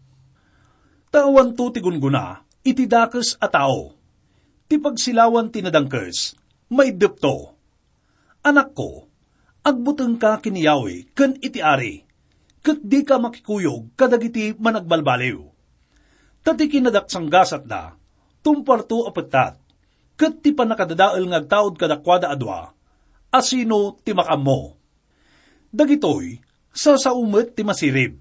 Tawan 1.11 1.55
to 1.55 1.71
ti 1.75 1.79
gunguna, 1.79 2.43
iti 2.63 2.87
dakes 2.87 3.39
a 3.39 3.47
tao. 3.47 3.95
Ti 4.67 4.79
pagsilawan 4.83 5.51
ti 5.55 5.63
nadangkes, 5.63 6.35
may 6.75 6.91
depto 6.91 7.54
Anak 8.45 8.77
ko, 8.77 9.09
agbuteng 9.65 10.21
ka 10.21 10.37
kiniyawi, 10.37 11.17
ken 11.17 11.41
iti 11.41 11.65
ari, 11.65 12.05
ket 12.61 12.77
di 12.85 13.01
ka 13.01 13.17
makikuyog 13.17 13.97
kadagiti 13.97 14.53
managbalbaliw. 14.61 15.41
Tati 16.45 16.69
kinadaksang 16.69 17.33
gasat 17.33 17.65
da, 17.65 17.97
tumparto 18.45 19.09
apetat, 19.09 19.57
ket 20.21 20.45
ti 20.45 20.53
panakadadael 20.53 21.25
nga 21.25 21.41
agtaod 21.41 21.81
kadakwada 21.81 22.29
adwa, 22.29 22.77
asino 23.33 23.97
ti 24.05 24.13
makam 24.13 24.45
mo. 24.45 24.77
Dagitoy, 25.73 26.37
sa 26.69 27.01
saumet 27.01 27.57
ti 27.57 27.65
masirib, 27.65 28.21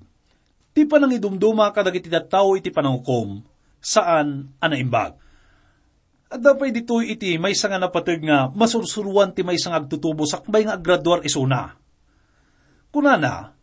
ti 0.72 0.88
panangidumduma 0.88 1.68
kadagiti 1.76 2.08
dattaw 2.08 2.56
iti 2.56 2.72
pananghukom, 2.72 3.44
saan 3.84 4.56
anaimbag. 4.64 5.23
Dapay 6.34 6.74
ditoy 6.74 7.14
iti 7.14 7.38
may 7.38 7.54
nga 7.54 7.78
napatag 7.78 8.26
nga 8.26 8.50
masursuruan 8.50 9.38
ti 9.38 9.46
may 9.46 9.62
sang 9.62 9.78
agtutubo 9.78 10.26
sakbay 10.26 10.66
nga 10.66 10.74
aggraduar 10.74 11.22
isuna. 11.22 11.78
Kunana, 12.90 13.54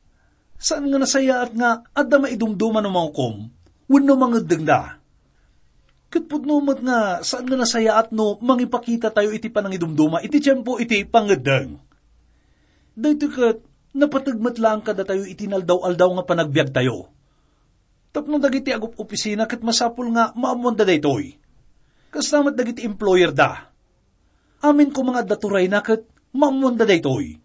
saan 0.54 0.86
nga 0.86 0.98
nasaya 0.98 1.42
at 1.42 1.50
nga 1.50 1.82
adda 1.90 2.22
maidumduman 2.22 2.86
ng 2.86 2.94
mga 2.94 3.10
kom, 3.10 3.34
wano 3.90 4.14
mga 4.14 4.38
dagda. 4.46 4.80
Katpudnumat 6.10 6.78
nga 6.82 6.98
saan 7.22 7.46
nga 7.46 7.58
nasaya 7.58 7.98
at 7.98 8.10
no 8.14 8.38
mangipakita 8.42 9.14
tayo 9.14 9.30
iti 9.30 9.46
panangidumduma 9.46 10.22
iti 10.22 10.42
tiyempo 10.42 10.78
iti 10.78 11.06
pangedeng. 11.06 11.78
Dito 12.94 13.30
kat 13.30 13.62
napatagmat 13.94 14.58
lang 14.58 14.82
kada 14.82 15.02
tayo 15.06 15.26
itinaldaw-aldaw 15.26 16.10
nga 16.18 16.24
panagbiag 16.26 16.70
tayo. 16.70 17.10
Tapno 18.10 18.42
dagiti 18.42 18.74
agup 18.74 18.98
opisina 18.98 19.46
kat 19.46 19.62
masapul 19.62 20.10
nga 20.10 20.34
maamonda 20.34 20.82
daytoy. 20.82 21.38
Kaslamat 22.10 22.58
dagiti 22.58 22.82
employer 22.82 23.30
da. 23.30 23.70
Amin 24.66 24.90
ko 24.90 25.06
mga 25.06 25.24
daturay 25.30 25.70
na 25.70 25.80
kat 25.80 26.02
maamonda 26.34 26.82
daytoy. 26.82 27.38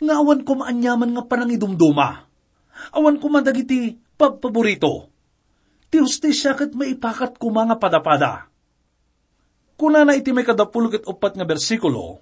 Nga 0.00 0.14
awan 0.16 0.40
ko 0.42 0.52
maanyaman 0.56 1.12
nga 1.12 1.24
panangidumduma. 1.28 2.26
Awan 2.96 3.20
ko 3.20 3.26
man 3.28 3.44
dagiti 3.44 3.92
pagpaborito. 4.16 5.12
Ti 5.88 6.00
hustisya 6.00 6.56
kat 6.56 6.72
maipakat 6.72 7.36
ko 7.36 7.52
mga 7.52 7.76
padapada. 7.76 8.48
Kuna 9.78 10.02
na 10.02 10.18
iti 10.18 10.34
may 10.34 10.42
kadapulog 10.42 10.98
at 10.98 11.06
upat 11.06 11.38
nga 11.38 11.46
bersikulo, 11.46 12.18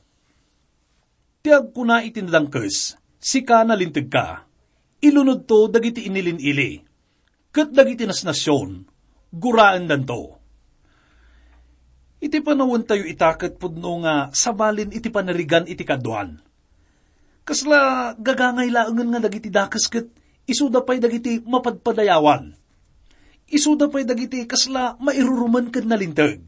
tiag 1.40 1.72
kuna 1.72 2.04
iti 2.04 2.20
nadangkes, 2.20 3.00
sika 3.16 3.64
na 3.64 3.72
lintig 3.72 4.12
ka, 4.12 4.44
ilunod 5.00 5.48
to 5.48 5.72
dagiti 5.72 6.04
inilin-ili, 6.04 6.84
kat 7.48 7.72
dagiti 7.72 8.04
nasnasyon, 8.04 8.84
guraan 9.32 9.88
danto. 9.88 10.36
Iti 12.16 12.40
panawon 12.40 12.82
tayo 12.88 13.04
itakat 13.04 13.60
pudno 13.60 14.00
nga 14.02 14.32
sabalin 14.32 14.92
iti 14.92 15.12
panarigan 15.12 15.68
iti 15.68 15.84
kaduan. 15.84 16.40
Kasla 17.46 18.12
gagangay 18.18 18.72
laangan 18.72 19.08
nga 19.12 19.20
dagiti 19.22 19.52
dakas 19.52 19.86
kat 19.86 20.08
isuda 20.48 20.82
pa'y 20.82 20.98
dagiti 20.98 21.44
mapadpadayawan. 21.44 22.56
Isuda 23.46 23.86
pa'y 23.92 24.02
dagiti 24.02 24.42
kasla 24.48 24.98
mairuruman 24.98 25.70
kad 25.70 25.86
nalintag 25.86 26.42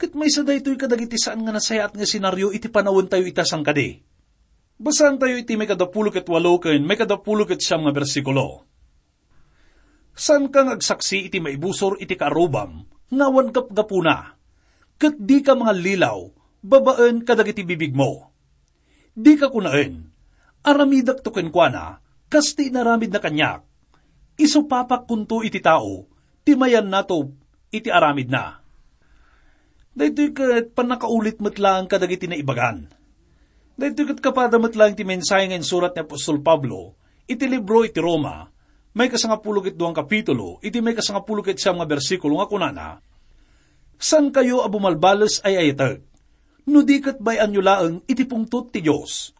Kat 0.00 0.16
may 0.16 0.32
sa 0.32 0.40
daytoy 0.40 0.80
kadagiti 0.80 1.20
saan 1.20 1.44
nga 1.44 1.52
nasayat 1.52 1.92
nga 1.92 2.08
senaryo 2.08 2.56
iti 2.56 2.72
panawon 2.72 3.04
tayo 3.04 3.20
itasang 3.28 3.60
kadi. 3.60 4.00
Basan 4.80 5.20
tayo 5.20 5.36
iti 5.36 5.60
may 5.60 5.68
kadapulok 5.68 6.24
at 6.24 6.26
walo 6.32 6.56
ken 6.56 6.80
may 6.88 6.96
kadapulok 6.96 7.52
at 7.52 7.60
siyam 7.60 7.84
nga 7.84 7.92
bersikulo. 7.92 8.64
San 10.16 10.48
kang 10.48 10.72
agsaksi 10.72 11.28
iti 11.28 11.36
maibusor 11.36 12.00
iti 12.00 12.16
karubam, 12.16 12.80
ngawan 13.12 13.52
kap 13.52 13.68
gapuna. 13.76 14.39
Kat 15.00 15.16
di 15.16 15.40
ka 15.40 15.56
mga 15.56 15.72
lilaw, 15.72 16.28
babaan 16.60 17.24
kadagiti 17.24 17.64
bibig 17.64 17.96
mo. 17.96 18.28
Di 19.16 19.40
ka 19.40 19.48
kunaen, 19.48 20.12
aramidak 20.60 21.24
to 21.24 21.32
kenkwana, 21.32 22.04
kasti 22.28 22.68
naramid 22.68 23.08
na 23.08 23.20
kanyak. 23.24 23.64
Isupapak 24.36 25.08
kunto 25.08 25.40
iti 25.40 25.64
tao, 25.64 26.04
timayan 26.44 26.92
nato 26.92 27.32
iti 27.72 27.88
aramid 27.88 28.28
na 28.28 28.60
Dahito 29.90 30.22
kat 30.30 30.70
panakaulit 30.70 31.42
matlang 31.42 31.90
kadagiti 31.90 32.30
na 32.30 32.38
ibagan. 32.38 32.86
Dahito 33.74 34.06
kat 34.06 34.22
kapada 34.22 34.56
matlang 34.62 34.94
ti 34.94 35.02
mensahe 35.02 35.50
ng 35.50 35.66
surat 35.66 35.90
ni 35.92 36.06
Apostol 36.06 36.38
Pablo, 36.38 36.94
iti 37.26 37.50
libro 37.50 37.82
iti 37.82 37.98
Roma, 37.98 38.46
may 38.94 39.10
kasangapulog 39.10 39.66
it 39.66 39.76
duang 39.76 39.92
kapitulo, 39.92 40.62
iti 40.62 40.78
may 40.78 40.94
kasangapulog 40.94 41.50
it 41.50 41.58
siyang 41.58 41.82
bersikulo 41.82 42.38
nga 42.38 42.46
kunana, 42.46 42.86
San 44.00 44.32
kayo 44.32 44.64
abumalbalas 44.64 45.44
ay 45.44 45.60
ayatag? 45.60 46.00
No 46.64 46.80
di 46.80 47.04
kat 47.04 47.20
bayan 47.20 47.52
nyo 47.52 47.60
laang 47.60 48.00
iti 48.08 48.24
pungtot 48.24 48.72
ti 48.72 48.80
Diyos. 48.80 49.36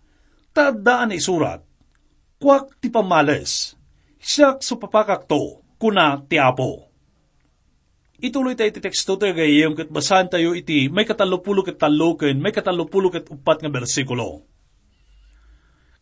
Taadaan 0.53 1.11
na 1.11 1.17
isurat, 1.17 1.65
Kwak 2.37 2.77
ti 2.77 2.93
pamales, 2.93 3.77
siyak 4.21 4.61
supapakak 4.61 5.25
to, 5.25 5.65
kuna 5.81 6.21
ti 6.29 6.37
Apo. 6.37 6.89
Ituloy 8.21 8.53
tayo 8.53 8.69
iti 8.69 8.85
teksto 8.85 9.17
tayo 9.17 9.33
gayem 9.33 9.73
kat 9.73 9.89
basahan 9.89 10.29
tayo 10.29 10.53
iti 10.53 10.93
may 10.93 11.09
katalupulo 11.09 11.65
kat 11.65 11.81
taloken, 11.81 12.37
may 12.37 12.53
katalupulo 12.53 13.09
kat 13.09 13.33
upat 13.33 13.65
nga 13.65 13.73
bersikulo. 13.73 14.45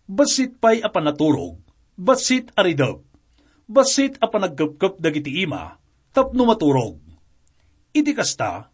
Basit 0.03 0.59
pa'y 0.59 0.83
apanaturog, 0.83 1.63
basit 1.95 2.51
aridab, 2.59 3.07
basit 3.71 4.19
apanagkapkap 4.19 4.99
dagiti 4.99 5.47
ima, 5.47 5.79
tapno 6.11 6.43
maturog. 6.43 7.08
Iti 7.99 8.15
kasta, 8.15 8.71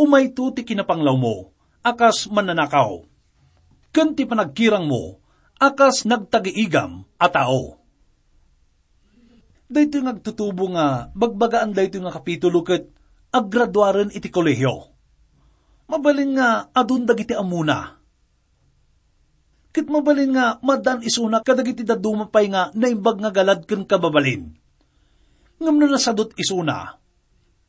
umay 0.00 0.32
ti 0.32 0.62
kinapanglaw 0.64 1.16
mo, 1.20 1.52
akas 1.84 2.32
mananakaw. 2.32 3.04
Kanti 3.92 4.24
panagkirang 4.24 4.88
mo, 4.88 5.20
akas 5.60 6.08
nagtagiigam 6.08 7.04
a 7.20 7.28
tao 7.28 7.82
dayto 9.72 10.04
nga 10.04 10.12
agtutubo 10.12 10.68
nga, 10.76 11.08
bagbagaan 11.16 11.72
dayto 11.72 11.96
nga 12.04 12.12
kapitulo 12.12 12.60
ket 12.60 12.92
aggraduaren 13.32 14.12
iti 14.12 14.28
kolehyo. 14.28 14.92
Mabalin 15.88 16.36
nga 16.36 16.68
adun 16.76 17.08
dagiti 17.08 17.32
amuna. 17.32 17.96
Kit 19.72 19.88
mabalin 19.88 20.36
nga 20.36 20.60
madan 20.60 21.00
isuna 21.00 21.40
kadagiti 21.40 21.80
dadumapay 21.80 22.52
nga 22.52 22.68
naimbag 22.76 23.24
nga 23.24 23.32
galad 23.32 23.64
ken 23.64 23.88
kababalin. 23.88 24.52
Ngam 25.56 25.76
no 25.80 25.86
nasadot 25.88 26.36
isuna, 26.36 27.00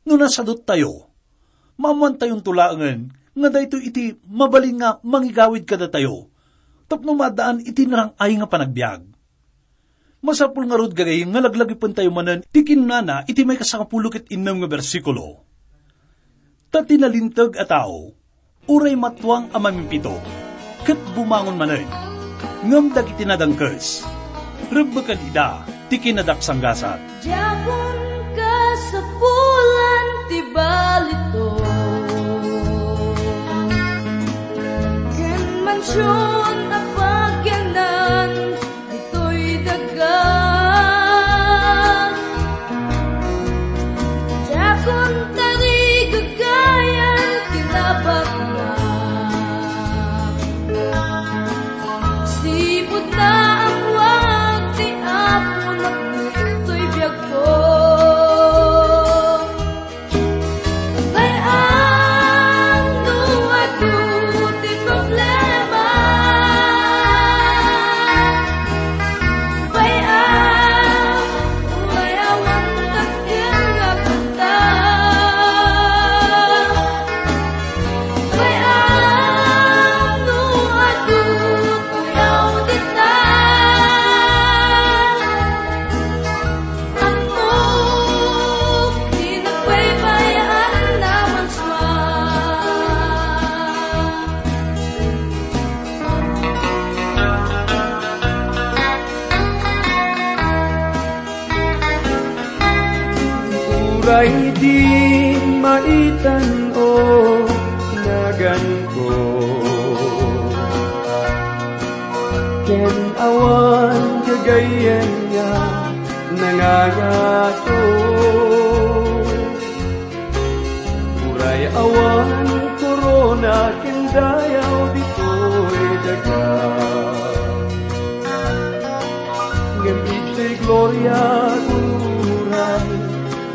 no 0.04 0.20
nasadot 0.20 0.60
tayo, 0.62 1.08
mamuan 1.80 2.14
tayong 2.14 2.44
tulaangan 2.44 3.10
nga 3.34 3.48
dayto 3.50 3.80
iti 3.82 4.14
mabalin 4.30 4.78
nga 4.78 5.02
mangigawid 5.02 5.66
kada 5.66 5.90
tayo, 5.90 6.30
tapno 6.86 7.18
madaan 7.18 7.64
iti 7.64 7.88
narang 7.88 8.14
ay 8.20 8.38
nga 8.38 8.46
panagbiag. 8.46 9.02
Masapul 10.24 10.64
nga 10.64 10.80
rod 10.80 10.96
gagay, 10.96 11.20
nga 11.28 11.42
laglagipon 11.44 11.92
tayo 11.92 12.08
manan, 12.08 12.40
tikin 12.48 12.88
nana, 12.88 13.28
iti 13.28 13.44
may 13.44 13.60
kasakapulok 13.60 14.24
at 14.24 14.26
inam 14.32 14.56
nga 14.64 14.72
bersikulo. 14.72 15.44
Ta 16.72 16.80
tinalintag 16.80 17.60
a 17.60 17.68
tao, 17.68 18.16
uray 18.64 18.96
matwang 18.96 19.52
amamipito, 19.52 20.16
kat 20.88 20.96
bumangon 21.12 21.60
manan, 21.60 21.84
ngam 22.64 22.96
dag 22.96 23.04
itinadangkes, 23.12 24.00
rebekan 24.72 25.20
ida, 25.28 25.60
tikin 25.92 26.16
na 26.16 26.24
daksanggasat. 26.24 27.04
Japon 27.20 28.03
pulan, 30.24 30.28
ti 30.28 30.40
balito, 30.54 31.48
ken 35.16 36.43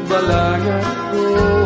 Kay 0.09 0.25
ang 0.25 1.58